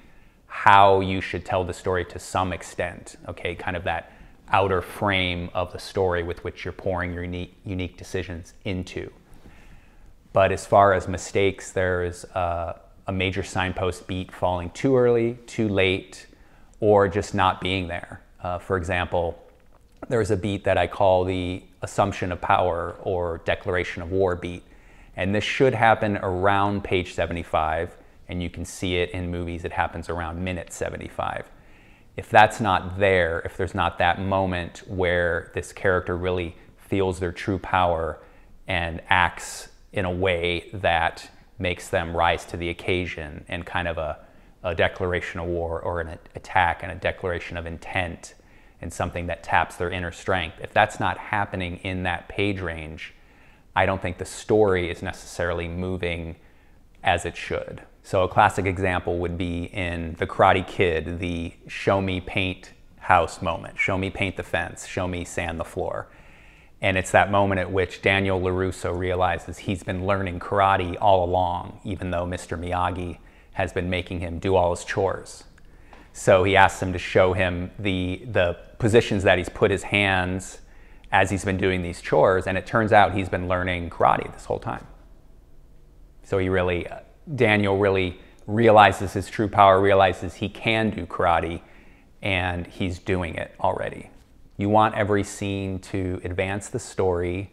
[0.47, 3.17] how you should tell the story to some extent.
[3.29, 4.13] Okay, kind of that
[4.53, 9.11] outer frame of the story with which you're pouring your unique, unique decisions into.
[10.33, 15.39] But as far as mistakes, there is uh, a major signpost beat falling too early,
[15.47, 16.27] too late,
[16.81, 18.21] or just not being there.
[18.43, 19.39] Uh, for example,
[20.09, 24.63] there's a beat that I call the assumption of power or declaration of war beat.
[25.17, 27.97] And this should happen around page 75,
[28.29, 31.45] and you can see it in movies, it happens around minute 75.
[32.17, 37.33] If that's not there, if there's not that moment where this character really feels their
[37.33, 38.19] true power
[38.69, 43.99] and acts in a way that makes them rise to the occasion and kind of
[43.99, 44.19] a,
[44.63, 48.35] a declaration of war or an attack and a declaration of intent
[48.81, 50.57] and something that taps their inner strength.
[50.61, 53.15] If that's not happening in that page range,
[53.75, 56.37] I don't think the story is necessarily moving
[57.03, 57.83] as it should.
[58.03, 63.43] So, a classic example would be in The Karate Kid, the show me paint house
[63.43, 63.79] moment.
[63.79, 66.09] Show me paint the fence, show me sand the floor.
[66.81, 71.81] And it's that moment at which Daniel LaRusso realizes he's been learning karate all along,
[71.85, 72.59] even though Mr.
[72.59, 73.19] Miyagi
[73.53, 75.45] has been making him do all his chores.
[76.13, 80.61] So he asks him to show him the, the positions that he's put his hands
[81.13, 84.47] as he's been doing these chores, and it turns out he's been learning karate this
[84.47, 84.87] whole time.
[86.25, 86.87] So he really,
[87.35, 91.61] Daniel really realizes his true power, realizes he can do karate,
[92.21, 94.11] and he's doing it already.
[94.57, 97.51] You want every scene to advance the story,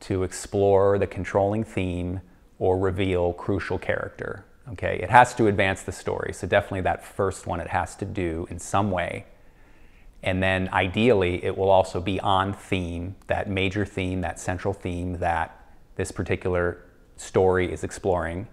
[0.00, 2.20] to explore the controlling theme,
[2.58, 4.44] or reveal crucial character.
[4.72, 6.32] Okay, it has to advance the story.
[6.32, 9.26] So definitely that first one it has to do in some way.
[10.22, 15.14] And then ideally it will also be on theme, that major theme, that central theme
[15.14, 15.66] that
[15.96, 16.84] this particular
[17.16, 18.46] story is exploring.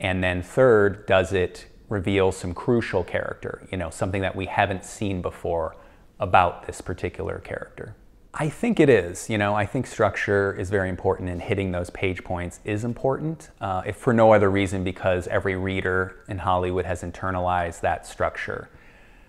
[0.00, 4.84] And then third, does it reveal some crucial character, you know, something that we haven't
[4.84, 5.76] seen before
[6.18, 7.94] about this particular character?
[8.32, 9.28] I think it is.
[9.28, 13.50] You know, I think structure is very important and hitting those page points is important,
[13.60, 18.68] uh, if for no other reason because every reader in Hollywood has internalized that structure.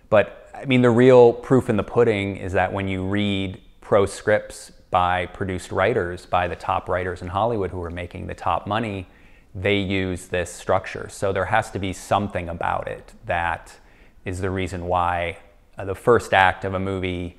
[0.09, 4.05] But I mean, the real proof in the pudding is that when you read pro
[4.05, 8.67] scripts by produced writers, by the top writers in Hollywood who are making the top
[8.67, 9.07] money,
[9.53, 11.07] they use this structure.
[11.09, 13.77] So there has to be something about it that
[14.23, 15.39] is the reason why
[15.77, 17.37] uh, the first act of a movie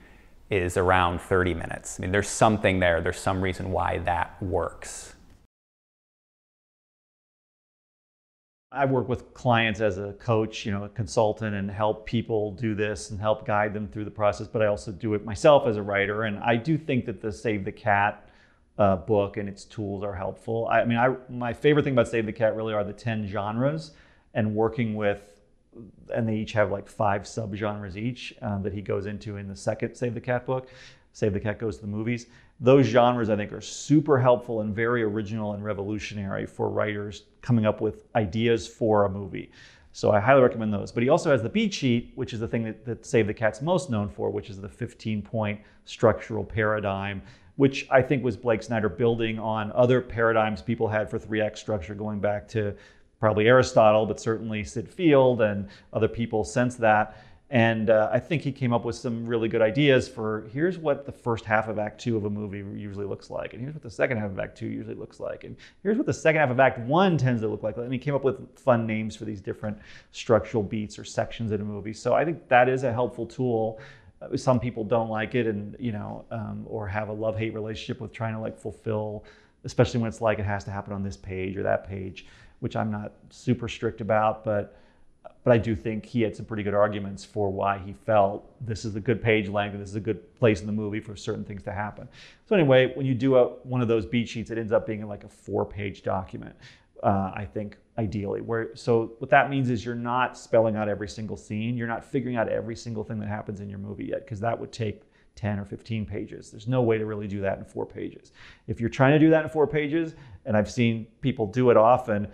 [0.50, 1.98] is around 30 minutes.
[1.98, 5.14] I mean, there's something there, there's some reason why that works.
[8.70, 12.74] I work with clients as a coach, you know, a consultant, and help people do
[12.74, 14.46] this and help guide them through the process.
[14.48, 17.30] But I also do it myself as a writer, and I do think that the
[17.30, 18.26] Save the Cat
[18.78, 20.66] uh, book and its tools are helpful.
[20.70, 23.26] I, I mean, I, my favorite thing about Save the Cat really are the ten
[23.26, 23.92] genres,
[24.34, 25.28] and working with
[26.14, 29.56] and they each have like five subgenres each um, that he goes into in the
[29.56, 30.68] second Save the Cat book.
[31.12, 32.26] Save the Cat goes to the movies.
[32.60, 37.66] Those genres I think are super helpful and very original and revolutionary for writers coming
[37.66, 39.50] up with ideas for a movie.
[39.94, 40.90] So I highly recommend those.
[40.90, 43.34] But he also has the beat sheet, which is the thing that, that Save the
[43.34, 47.20] Cat's most known for, which is the 15 point structural paradigm
[47.56, 51.58] which I think was Blake Snyder building on other paradigms people had for three act
[51.58, 52.74] structure going back to
[53.20, 57.16] probably Aristotle, but certainly Sid Field and other people since that.
[57.50, 61.04] And uh, I think he came up with some really good ideas for here's what
[61.04, 63.82] the first half of Act Two of a movie usually looks like, and here's what
[63.82, 66.48] the second half of Act Two usually looks like, and here's what the second half
[66.48, 67.76] of Act One tends to look like.
[67.76, 69.78] And he came up with fun names for these different
[70.12, 71.92] structural beats or sections in a movie.
[71.92, 73.78] So I think that is a helpful tool.
[74.36, 78.12] Some people don't like it, and you know, um, or have a love-hate relationship with
[78.12, 79.24] trying to like fulfill,
[79.64, 82.26] especially when it's like it has to happen on this page or that page,
[82.60, 84.76] which I'm not super strict about, but
[85.44, 88.84] but I do think he had some pretty good arguments for why he felt this
[88.84, 91.44] is a good page length this is a good place in the movie for certain
[91.44, 92.08] things to happen.
[92.48, 95.06] So anyway, when you do a, one of those beat sheets, it ends up being
[95.06, 96.54] like a four-page document.
[97.02, 101.08] Uh, I think ideally, where so what that means is you're not spelling out every
[101.08, 104.24] single scene, you're not figuring out every single thing that happens in your movie yet,
[104.24, 105.02] because that would take
[105.36, 106.50] 10 or 15 pages.
[106.50, 108.32] There's no way to really do that in four pages.
[108.66, 110.14] If you're trying to do that in four pages,
[110.44, 112.28] and I've seen people do it often,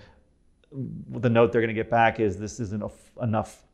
[0.73, 2.83] the note they're going to get back is this isn't
[3.23, 3.65] enough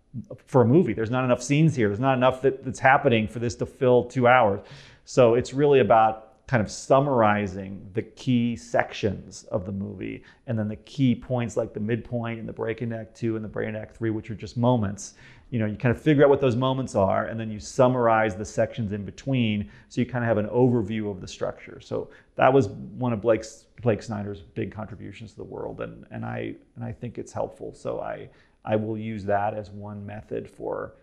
[0.47, 0.93] for a movie.
[0.93, 1.89] There's not enough scenes here.
[1.89, 4.61] There's not enough that, that's happening for this to fill two hours.
[5.05, 10.68] So it's really about kind of summarizing the key sections of the movie and then
[10.68, 13.68] the key points like the midpoint and the break in act two and the break
[13.68, 15.14] in act three, which are just moments.
[15.51, 18.36] You know, you kind of figure out what those moments are and then you summarize
[18.36, 21.80] the sections in between so you kind of have an overview of the structure.
[21.80, 26.24] So that was one of Blake's Blake Snyder's big contributions to the world, and and
[26.24, 27.74] I and I think it's helpful.
[27.74, 28.28] So I
[28.64, 30.95] I will use that as one method for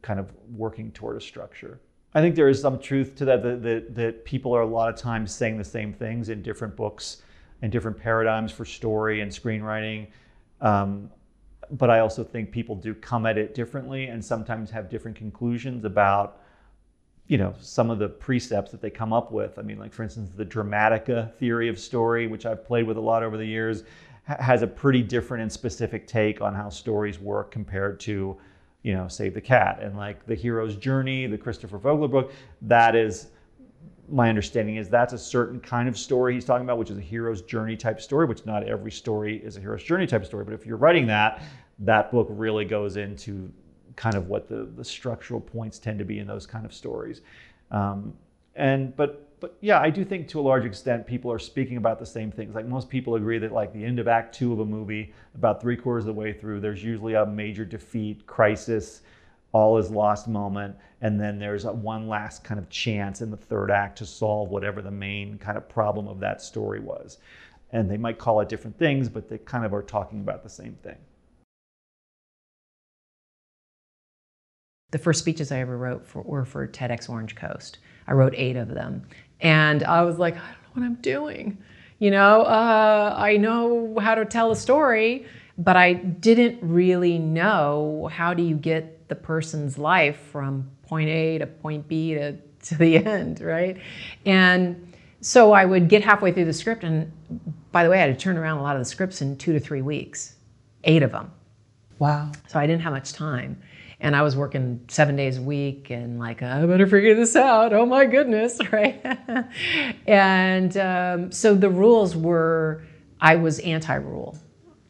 [0.00, 1.80] kind of working toward a structure.
[2.14, 4.92] I think there is some truth to that, that, that, that people are a lot
[4.92, 7.22] of times saying the same things in different books
[7.62, 10.08] and different paradigms for story and screenwriting.
[10.60, 11.10] Um,
[11.70, 15.84] but I also think people do come at it differently and sometimes have different conclusions
[15.84, 16.38] about
[17.28, 20.02] you know some of the precepts that they come up with i mean like for
[20.02, 23.84] instance the dramatica theory of story which i've played with a lot over the years
[24.24, 28.36] has a pretty different and specific take on how stories work compared to
[28.82, 32.94] you know save the cat and like the hero's journey the christopher vogler book that
[32.94, 33.28] is
[34.08, 37.02] my understanding is that's a certain kind of story he's talking about which is a
[37.02, 40.52] hero's journey type story which not every story is a hero's journey type story but
[40.52, 41.42] if you're writing that
[41.78, 43.50] that book really goes into
[43.96, 47.22] kind of what the, the structural points tend to be in those kind of stories.
[47.70, 48.14] Um,
[48.54, 51.98] and but but yeah, I do think to a large extent people are speaking about
[51.98, 52.54] the same things.
[52.54, 55.60] Like most people agree that like the end of Act Two of a movie, about
[55.60, 59.02] three quarters of the way through, there's usually a major defeat, crisis,
[59.50, 63.72] all is lost moment, and then there's one last kind of chance in the third
[63.72, 67.18] act to solve whatever the main kind of problem of that story was.
[67.72, 70.50] And they might call it different things, but they kind of are talking about the
[70.50, 70.98] same thing.
[74.92, 77.78] The first speeches I ever wrote for, were for TEDx Orange Coast.
[78.06, 79.02] I wrote eight of them.
[79.42, 81.58] And I was like, I don't know what I'm doing.
[81.98, 85.26] You know, uh, I know how to tell a story,
[85.58, 91.38] but I didn't really know how do you get the person's life from point A
[91.38, 93.76] to point B to, to the end, right?
[94.24, 97.12] And so I would get halfway through the script, and
[97.70, 99.52] by the way, I had to turn around a lot of the scripts in two
[99.52, 100.36] to three weeks,
[100.84, 101.30] eight of them.
[101.98, 102.32] Wow.
[102.48, 103.62] So I didn't have much time
[104.02, 107.72] and I was working seven days a week and like, I better figure this out.
[107.72, 109.00] Oh my goodness, right?
[110.06, 112.82] and um, so the rules were,
[113.20, 114.36] I was anti-rule,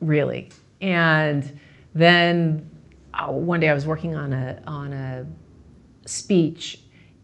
[0.00, 0.48] really.
[0.80, 1.60] And
[1.94, 2.70] then
[3.12, 5.26] uh, one day I was working on a on a
[6.06, 6.80] speech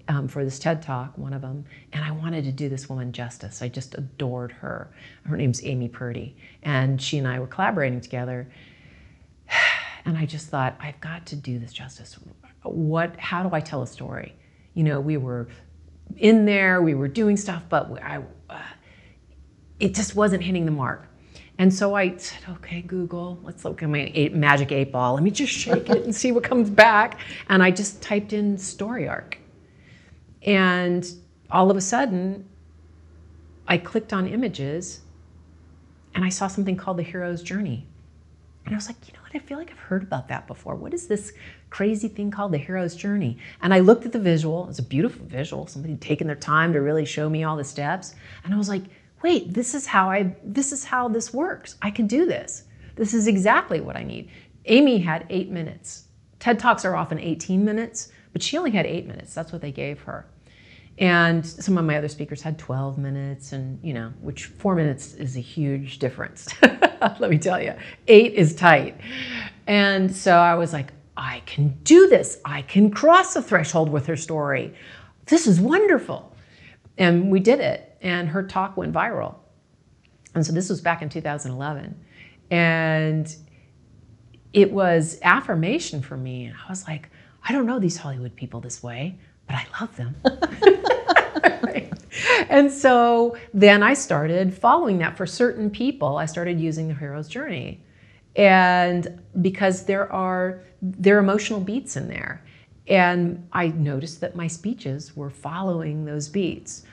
[0.08, 1.64] um, for this TED Talk, one of them,
[1.94, 3.62] and I wanted to do this woman justice.
[3.62, 4.90] I just adored her.
[5.24, 8.50] Her name's Amy Purdy, and she and I were collaborating together.
[10.08, 12.18] And I just thought, I've got to do this justice.
[12.62, 14.34] What, how do I tell a story?
[14.72, 15.48] You know, we were
[16.16, 18.58] in there, we were doing stuff, but I, uh,
[19.78, 21.06] it just wasn't hitting the mark.
[21.58, 25.12] And so I said, okay, Google, let's look at my eight, magic eight ball.
[25.12, 27.20] Let me just shake it and see what comes back.
[27.50, 29.36] And I just typed in story arc.
[30.40, 31.06] And
[31.50, 32.48] all of a sudden,
[33.66, 35.00] I clicked on images
[36.14, 37.86] and I saw something called the hero's journey.
[38.64, 40.74] And I was like, you I feel like I've heard about that before.
[40.74, 41.32] What is this
[41.70, 43.38] crazy thing called the hero's journey?
[43.60, 44.64] And I looked at the visual.
[44.64, 45.66] It was a beautiful visual.
[45.66, 48.14] Somebody taking their time to really show me all the steps.
[48.44, 48.84] And I was like,
[49.22, 51.76] wait, this is how I this is how this works.
[51.82, 52.64] I can do this.
[52.96, 54.30] This is exactly what I need.
[54.64, 56.04] Amy had eight minutes.
[56.38, 59.34] TED Talks are often 18 minutes, but she only had eight minutes.
[59.34, 60.26] That's what they gave her.
[60.98, 65.14] And some of my other speakers had 12 minutes, and you know, which four minutes
[65.14, 66.48] is a huge difference.
[66.62, 67.74] Let me tell you,
[68.08, 69.00] eight is tight.
[69.68, 72.40] And so I was like, I can do this.
[72.44, 74.74] I can cross the threshold with her story.
[75.26, 76.34] This is wonderful.
[76.96, 79.36] And we did it, and her talk went viral.
[80.34, 81.96] And so this was back in 2011.
[82.50, 83.36] And
[84.52, 86.52] it was affirmation for me.
[86.52, 87.10] I was like,
[87.48, 89.18] I don't know these Hollywood people this way,
[89.48, 90.14] but I love them.
[92.48, 96.16] And so then I started following that for certain people.
[96.16, 97.80] I started using the hero's journey.
[98.36, 102.44] And because there are there are emotional beats in there.
[102.86, 106.84] And I noticed that my speeches were following those beats.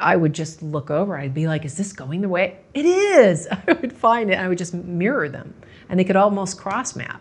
[0.00, 2.58] I would just look over, I'd be like, is this going the way?
[2.74, 3.48] It is.
[3.50, 5.54] I would find it, I would just mirror them.
[5.88, 7.20] And they could almost cross map.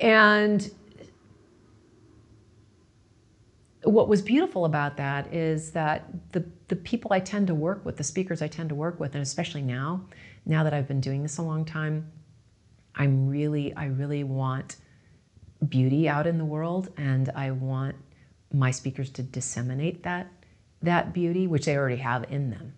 [0.00, 0.70] And
[3.84, 7.96] what was beautiful about that is that the, the people I tend to work with,
[7.96, 10.04] the speakers I tend to work with, and especially now,
[10.44, 12.10] now that I've been doing this a long time,
[12.94, 14.76] I'm really, I really want
[15.68, 17.96] beauty out in the world and I want
[18.52, 20.30] my speakers to disseminate that,
[20.82, 22.74] that beauty, which they already have in them,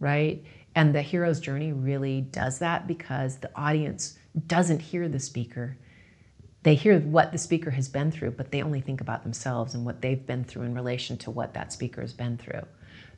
[0.00, 0.44] right?
[0.74, 5.76] And the hero's journey really does that because the audience doesn't hear the speaker
[6.62, 9.84] they hear what the speaker has been through, but they only think about themselves and
[9.84, 12.62] what they've been through in relation to what that speaker has been through.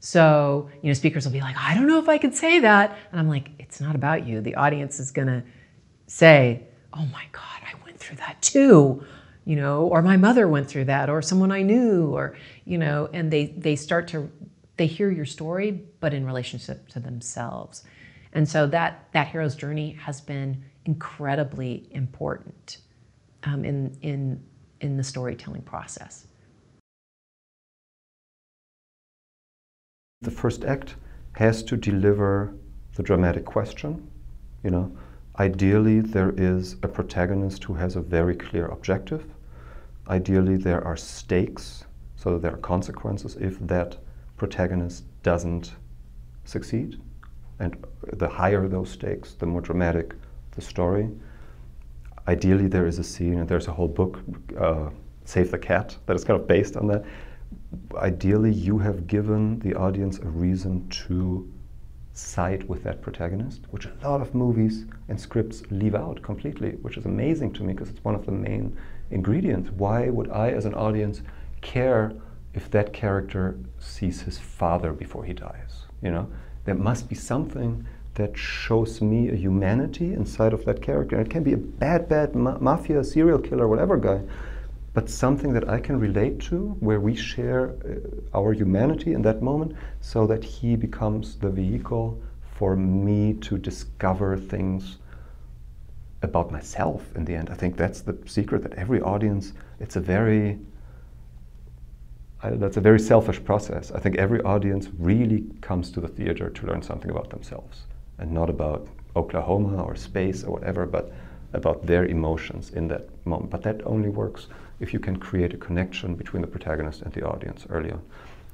[0.00, 2.96] So, you know, speakers will be like, I don't know if I could say that.
[3.10, 4.40] And I'm like, it's not about you.
[4.40, 5.42] The audience is going to
[6.06, 9.04] say, oh my God, I went through that too.
[9.46, 12.34] You know, or my mother went through that, or someone I knew, or,
[12.64, 14.30] you know, and they, they start to,
[14.78, 17.84] they hear your story, but in relationship to themselves.
[18.32, 22.78] And so that, that hero's journey has been incredibly important
[23.46, 24.42] um, in, in,
[24.80, 26.26] in the storytelling process.
[30.22, 30.96] The first act
[31.32, 32.54] has to deliver
[32.94, 34.08] the dramatic question.
[34.62, 34.96] You know,
[35.38, 39.24] ideally there is a protagonist who has a very clear objective.
[40.08, 41.84] Ideally there are stakes,
[42.16, 43.98] so there are consequences if that
[44.36, 45.74] protagonist doesn't
[46.44, 47.00] succeed.
[47.58, 50.14] And the higher those stakes, the more dramatic
[50.52, 51.10] the story
[52.26, 54.20] ideally there is a scene, and there's a whole book,
[54.58, 54.90] uh,
[55.24, 57.04] Save the Cat, that is kind of based on that.
[57.96, 61.50] Ideally, you have given the audience a reason to
[62.12, 66.96] side with that protagonist, which a lot of movies and scripts leave out completely, which
[66.96, 68.76] is amazing to me because it's one of the main
[69.10, 69.70] ingredients.
[69.70, 71.22] Why would I, as an audience,
[71.60, 72.12] care
[72.54, 75.86] if that character sees his father before he dies?
[76.02, 76.30] You know,
[76.64, 77.84] there must be something
[78.14, 81.16] that shows me a humanity inside of that character.
[81.16, 84.20] And it can be a bad, bad ma- mafia, serial killer, whatever guy,
[84.92, 89.42] but something that I can relate to, where we share uh, our humanity in that
[89.42, 92.20] moment, so that he becomes the vehicle
[92.56, 94.98] for me to discover things
[96.22, 97.50] about myself in the end.
[97.50, 100.60] I think that's the secret that every audience, it's a very,
[102.44, 103.90] I, that's a very selfish process.
[103.90, 107.86] I think every audience really comes to the theater to learn something about themselves
[108.18, 108.86] and not about
[109.16, 111.12] Oklahoma or space or whatever, but
[111.52, 113.50] about their emotions in that moment.
[113.50, 114.48] But that only works
[114.80, 118.02] if you can create a connection between the protagonist and the audience early on.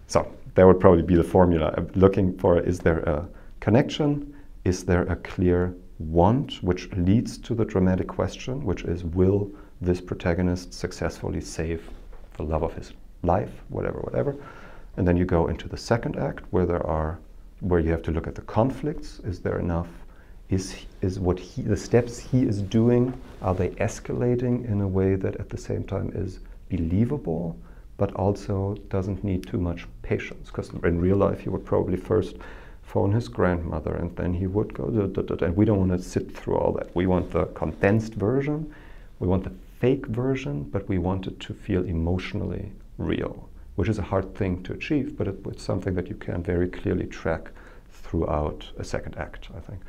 [0.07, 1.75] So that would probably be the formula.
[1.77, 3.27] I'm looking for is there a
[3.61, 4.35] connection?
[4.65, 9.51] Is there a clear want which leads to the dramatic question, which is will
[9.81, 11.89] this protagonist successfully save
[12.37, 12.93] the love of his
[13.23, 14.37] life, whatever, whatever.
[14.97, 17.19] And then you go into the second act where there are
[17.61, 19.21] where you have to look at the conflicts.
[19.21, 19.89] Is there enough?
[20.49, 25.15] Is, is what he, the steps he is doing, are they escalating in a way
[25.15, 27.57] that at the same time is believable,
[27.99, 30.49] but also doesn't need too much patience?
[30.49, 32.37] Because in real life, he would probably first
[32.83, 35.93] phone his grandmother and then he would go, da, da, da, and we don't want
[35.93, 36.93] to sit through all that.
[36.97, 38.75] We want the condensed version,
[39.21, 43.49] we want the fake version, but we want it to feel emotionally real
[43.81, 46.69] which is a hard thing to achieve, but it, it's something that you can very
[46.69, 47.51] clearly track
[47.91, 49.81] throughout a second act, I think.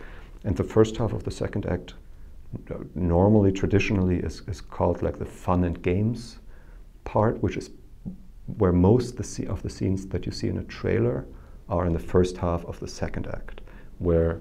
[0.46, 1.96] And the first half of the second act,
[2.96, 6.40] normally, traditionally, is, is called like the fun and games
[7.04, 7.72] part, which is
[8.58, 11.26] where most the of the scenes that you see in a trailer
[11.68, 13.60] are in the first half of the second act,
[14.00, 14.40] where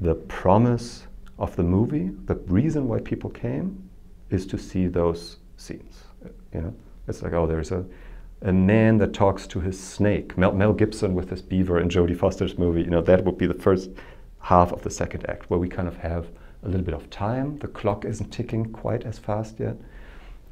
[0.00, 1.08] the promise
[1.40, 3.90] of the movie, the reason why people came,
[4.30, 6.04] is to see those scenes.
[6.54, 6.74] You know,
[7.08, 7.84] it's like oh, there's a
[8.46, 10.38] a man that talks to his snake.
[10.38, 12.82] Mel, Mel, Gibson with his beaver in Jodie Foster's movie.
[12.82, 13.90] You know, that would be the first
[14.38, 16.28] half of the second act, where we kind of have
[16.62, 17.58] a little bit of time.
[17.58, 19.76] The clock isn't ticking quite as fast yet.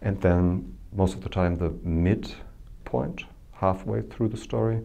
[0.03, 2.34] And then most of the time, the mid
[2.84, 3.22] point,
[3.53, 4.80] halfway through the story,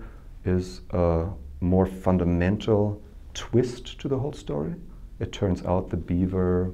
[0.45, 1.30] is a
[1.62, 3.01] more fundamental
[3.34, 4.76] twist to the whole story.
[5.20, 6.72] It turns out the beaver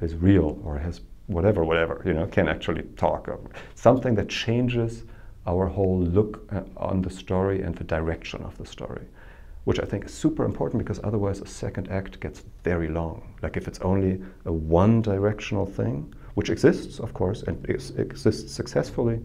[0.00, 3.28] is real or has whatever, whatever, you know, can actually talk.
[3.74, 5.02] Something that changes
[5.46, 9.04] our whole look uh, on the story and the direction of the story,
[9.64, 13.34] which I think is super important because otherwise a second act gets very long.
[13.42, 18.52] Like if it's only a one directional thing, which exists, of course, and is, exists
[18.52, 19.20] successfully,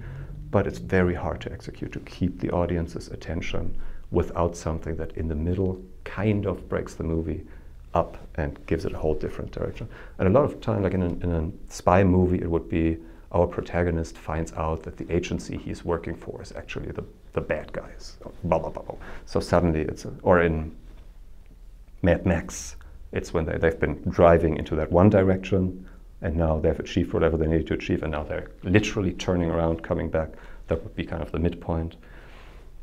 [0.51, 3.75] but it's very hard to execute to keep the audience's attention
[4.11, 7.45] without something that in the middle kind of breaks the movie
[7.93, 9.87] up and gives it a whole different direction.
[10.17, 12.97] And a lot of time, like in, in a spy movie, it would be
[13.31, 17.03] our protagonist finds out that the agency he's working for is actually the,
[17.33, 18.17] the bad guys.
[18.43, 18.95] Blah, blah, blah, blah.
[19.25, 20.75] So suddenly it's, a, or in
[22.01, 22.75] Mad Max,
[23.11, 25.87] it's when they, they've been driving into that one direction
[26.21, 29.83] and now they've achieved whatever they needed to achieve and now they're literally turning around,
[29.83, 30.29] coming back.
[30.67, 31.95] That would be kind of the midpoint.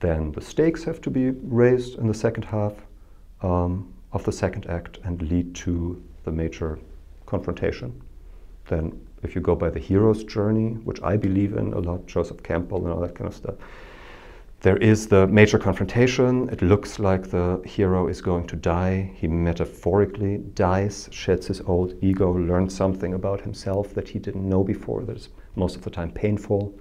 [0.00, 2.74] Then the stakes have to be raised in the second half
[3.42, 6.78] um, of the second act and lead to the major
[7.26, 8.00] confrontation.
[8.68, 12.42] Then if you go by the hero's journey, which I believe in a lot, Joseph
[12.42, 13.56] Campbell and all that kind of stuff,
[14.60, 16.48] there is the major confrontation.
[16.48, 19.12] It looks like the hero is going to die.
[19.14, 24.64] He metaphorically dies, sheds his old ego, learns something about himself that he didn't know
[24.64, 26.74] before, that is most of the time painful.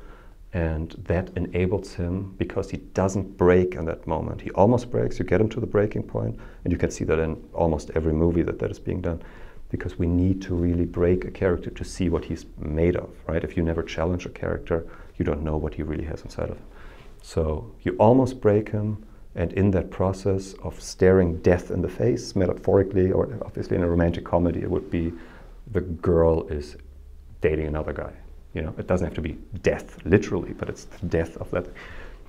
[0.53, 4.39] And that enables him because he doesn't break in that moment.
[4.39, 7.19] He almost breaks, you get him to the breaking point, and you can see that
[7.19, 9.21] in almost every movie that that is being done
[9.69, 13.43] because we need to really break a character to see what he's made of, right?
[13.43, 14.85] If you never challenge a character,
[15.17, 16.65] you don't know what he really has inside of him.
[17.21, 19.03] So you almost break him,
[19.33, 23.89] and in that process of staring death in the face, metaphorically, or obviously in a
[23.89, 25.11] romantic comedy, it would be
[25.71, 26.77] the girl is
[27.41, 28.13] dating another guy.
[28.53, 31.65] You know, it doesn't have to be death literally, but it's the death of that.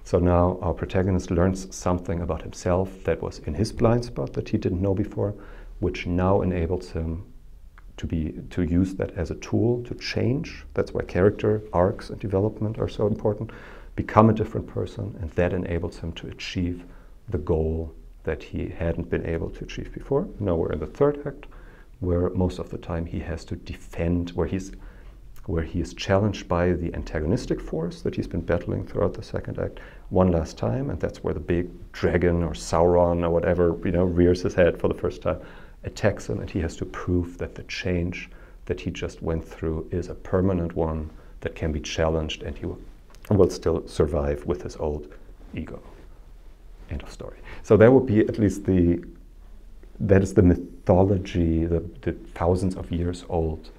[0.02, 4.48] So now our protagonist learns something about himself that was in his blind spot that
[4.48, 5.34] he didn't know before,
[5.80, 7.24] which now enables him
[7.96, 10.64] to be to use that as a tool to change.
[10.74, 13.50] That's why character arcs and development are so important.
[13.94, 16.84] Become a different person, and that enables him to achieve
[17.28, 20.28] the goal that he hadn't been able to achieve before.
[20.38, 21.46] Now we're in the third act,
[22.00, 24.72] where most of the time he has to defend, where he's
[25.46, 29.60] where he is challenged by the antagonistic force that he's been battling throughout the second
[29.60, 33.92] act one last time, and that's where the big dragon or Sauron or whatever you
[33.92, 35.40] know rears his head for the first time
[35.86, 38.28] attacks him, and he has to prove that the change
[38.66, 41.08] that he just went through is a permanent one
[41.40, 42.78] that can be challenged, and he will,
[43.30, 45.14] will still survive with his old
[45.54, 45.80] ego.
[46.90, 47.38] End of story.
[47.62, 49.02] So that would be at least the
[49.98, 53.70] that is the mythology, the, the thousands of years old,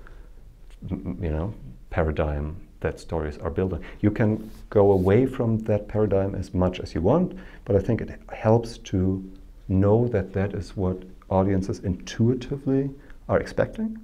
[0.89, 1.53] you know,
[1.91, 3.82] paradigm that stories are built on.
[4.01, 8.01] You can go away from that paradigm as much as you want, but I think
[8.01, 9.24] it helps to
[9.68, 12.89] know that that is what audiences intuitively
[13.30, 13.97] are expecting.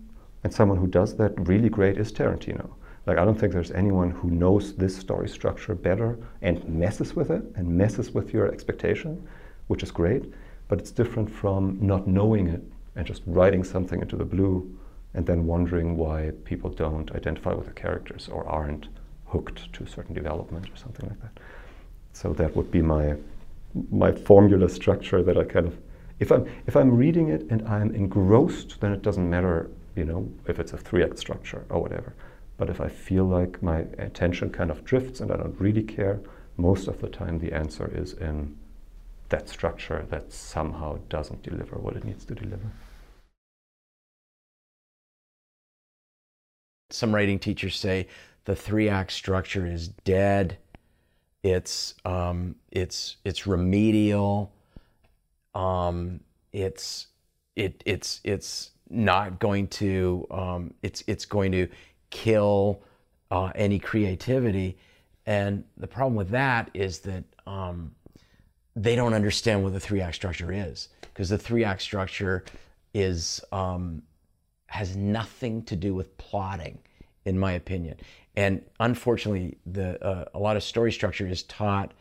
[0.44, 2.70] And someone who does that really great is Tarantino.
[3.06, 7.32] Like, I don't think there's anyone who knows this story structure better and messes with
[7.32, 9.28] it and messes with your expectation,
[9.68, 10.32] which is great.
[10.68, 12.64] But it's different from not knowing it
[12.96, 14.78] and just writing something into the blue
[15.14, 18.88] and then wondering why people don't identify with the characters or aren't
[19.26, 21.40] hooked to a certain development or something like that.
[22.14, 23.16] So that would be my
[23.90, 25.76] my formula structure that I kind of
[26.20, 30.30] if I'm if I'm reading it and I'm engrossed, then it doesn't matter, you know,
[30.48, 32.14] if it's a three act structure or whatever.
[32.58, 36.22] But if I feel like my attention kind of drifts and I don't really care,
[36.58, 38.56] most of the time the answer is in
[39.30, 42.72] that structure that somehow doesn't deliver what it needs to deliver.
[46.92, 48.08] Some writing teachers say
[48.46, 50.58] the three act structure is dead.
[51.42, 54.52] It's um, it's it's remedial
[55.56, 56.20] um,
[56.52, 57.08] it's
[57.56, 61.68] it it's it's not going to um, it's it's going to
[62.10, 62.84] kill
[63.32, 64.78] uh, any creativity.
[65.26, 67.96] And the problem with that is that um,
[68.76, 72.44] they don't understand what the three act structure is because the three act structure
[72.94, 74.04] is um,
[74.68, 76.80] has nothing to do with plotting,
[77.26, 77.98] in my opinion.
[78.36, 81.94] And unfortunately, the uh, a lot of story structure is taught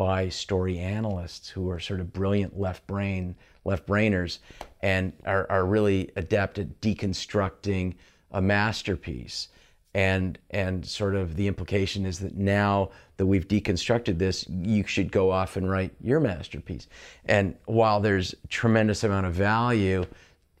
[0.00, 3.34] by story analysts who are sort of brilliant left brain
[3.66, 4.38] left brainers
[4.80, 7.92] and are, are really adept at deconstructing
[8.30, 9.48] a masterpiece.
[9.92, 15.12] And and sort of the implication is that now that we've deconstructed this you should
[15.12, 16.88] go off and write your masterpiece.
[17.26, 20.06] And while there's tremendous amount of value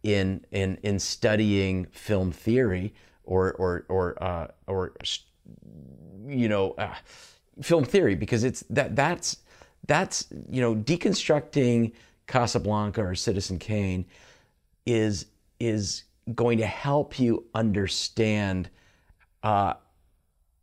[0.02, 2.92] in in in studying film theory
[3.24, 4.92] or or or uh, or
[6.26, 6.94] you know uh,
[7.62, 9.38] film theory because it's that that's
[9.86, 11.92] that's you know deconstructing
[12.26, 14.04] Casablanca or Citizen Kane
[14.86, 15.26] is
[15.58, 16.04] is
[16.34, 18.70] going to help you understand
[19.42, 19.74] uh,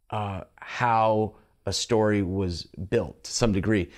[0.10, 3.90] uh, how a story was built to some degree,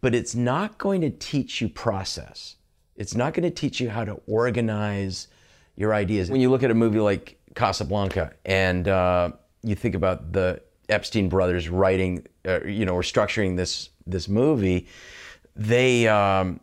[0.00, 2.56] but it's not going to teach you process.
[2.96, 5.28] It's not going to teach you how to organize
[5.76, 6.30] your ideas.
[6.30, 9.32] When you look at a movie like Casablanca and uh,
[9.62, 14.86] you think about the Epstein brothers writing, uh, you know, or structuring this this movie,
[15.56, 16.08] they.
[16.08, 16.60] Um,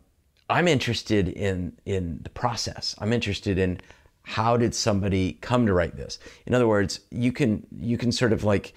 [0.50, 2.96] I'm interested in in the process.
[3.00, 3.80] I'm interested in
[4.24, 6.20] how did somebody come to write this.
[6.46, 8.74] In other words, you can you can sort of like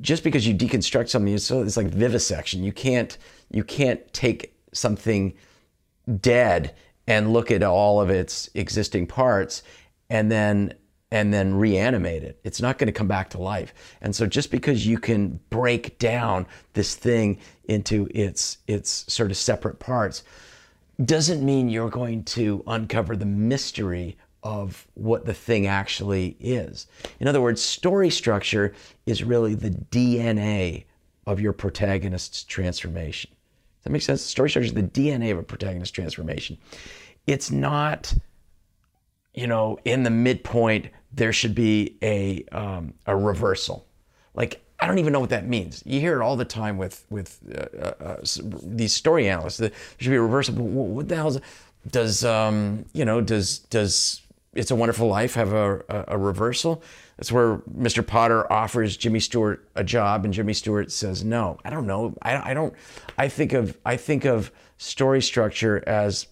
[0.00, 2.62] just because you deconstruct something, it's, it's like vivisection.
[2.62, 3.16] You can't
[3.50, 5.34] you can't take something
[6.20, 6.74] dead
[7.06, 9.62] and look at all of its existing parts
[10.10, 10.74] and then
[11.10, 12.38] and then reanimate it.
[12.44, 13.72] It's not going to come back to life.
[14.00, 19.36] And so just because you can break down this thing into its its sort of
[19.36, 20.22] separate parts
[21.04, 26.86] doesn't mean you're going to uncover the mystery of what the thing actually is.
[27.20, 28.74] In other words, story structure
[29.06, 30.84] is really the DNA
[31.26, 33.30] of your protagonist's transformation.
[33.30, 34.22] Does that make sense?
[34.22, 36.58] Story structure is the DNA of a protagonist transformation.
[37.26, 38.14] It's not,
[39.38, 43.86] you know, in the midpoint, there should be a, um, a reversal.
[44.34, 45.82] Like, I don't even know what that means.
[45.86, 48.16] You hear it all the time with with uh, uh, uh
[48.62, 49.56] these story analysts.
[49.56, 50.54] There should be a reversal.
[50.54, 51.40] What the hell is,
[51.90, 53.20] does um, you know?
[53.20, 54.22] Does does
[54.54, 56.82] It's a Wonderful Life have a, a, a reversal?
[57.16, 58.06] That's where Mr.
[58.06, 61.58] Potter offers Jimmy Stewart a job, and Jimmy Stewart says no.
[61.64, 62.14] I don't know.
[62.22, 62.72] I, I don't.
[63.16, 66.28] I think of I think of story structure as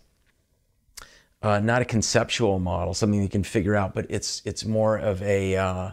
[1.46, 5.22] uh, not a conceptual model, something you can figure out, but it's it's more of
[5.22, 5.90] a uh,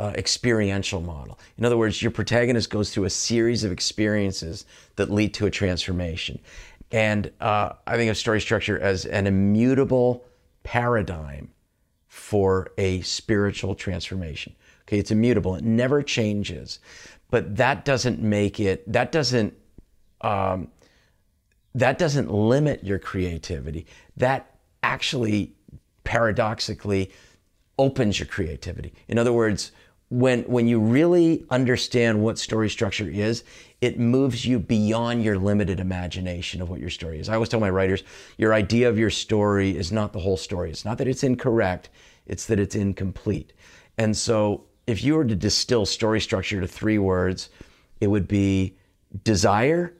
[0.00, 1.38] uh, experiential model.
[1.56, 4.64] In other words, your protagonist goes through a series of experiences
[4.96, 6.40] that lead to a transformation,
[6.90, 10.24] and uh, I think of story structure as an immutable
[10.64, 11.52] paradigm
[12.08, 14.52] for a spiritual transformation.
[14.82, 16.80] Okay, it's immutable; it never changes,
[17.30, 18.92] but that doesn't make it.
[18.92, 19.54] That doesn't.
[20.22, 20.72] Um,
[21.76, 23.86] that doesn't limit your creativity.
[24.16, 25.52] That actually
[26.04, 27.10] paradoxically
[27.78, 28.92] opens your creativity.
[29.08, 29.72] In other words,
[30.10, 33.44] when when you really understand what story structure is,
[33.80, 37.28] it moves you beyond your limited imagination of what your story is.
[37.28, 38.02] I always tell my writers,
[38.38, 40.70] your idea of your story is not the whole story.
[40.70, 41.90] It's not that it's incorrect,
[42.26, 43.52] it's that it's incomplete.
[43.98, 47.50] And so if you were to distill story structure to three words,
[48.00, 48.76] it would be
[49.24, 49.94] desire,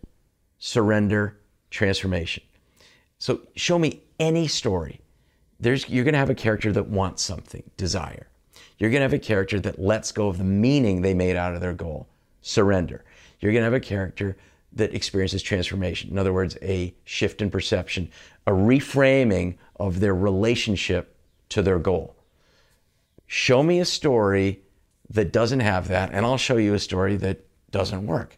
[0.59, 1.39] surrender,
[1.71, 2.43] transformation.
[3.19, 5.01] So show me any story.
[5.61, 8.29] There's, you're going to have a character that wants something, desire.
[8.79, 11.55] You're going to have a character that lets go of the meaning they made out
[11.55, 12.09] of their goal,
[12.43, 13.05] surrender.
[13.41, 14.37] You're going to have a character
[14.73, 16.11] that experiences transformation.
[16.11, 18.11] In other words, a shift in perception,
[18.47, 21.17] a reframing of their relationship
[21.49, 22.15] to their goal.
[23.27, 24.61] Show me a story
[25.11, 28.37] that doesn't have that, and I'll show you a story that doesn't work,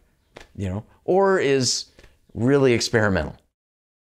[0.55, 1.85] you know, or is
[2.33, 3.35] really experimental.